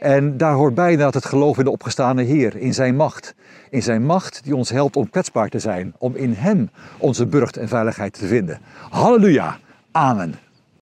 En 0.00 0.36
daar 0.36 0.54
hoort 0.54 0.74
bij 0.74 0.90
inderdaad 0.90 1.14
het 1.14 1.24
geloof 1.24 1.58
in 1.58 1.64
de 1.64 1.70
opgestane 1.70 2.22
Heer, 2.22 2.56
in 2.56 2.74
zijn 2.74 2.96
macht. 2.96 3.34
In 3.70 3.82
zijn 3.82 4.04
macht 4.04 4.40
die 4.44 4.56
ons 4.56 4.70
helpt 4.70 4.96
om 4.96 5.10
kwetsbaar 5.10 5.48
te 5.48 5.58
zijn, 5.58 5.94
om 5.98 6.16
in 6.16 6.32
hem 6.32 6.70
onze 6.98 7.26
burcht 7.26 7.56
en 7.56 7.68
veiligheid 7.68 8.12
te 8.12 8.26
vinden. 8.26 8.60
Halleluja. 8.90 9.58
Amen. 9.92 10.34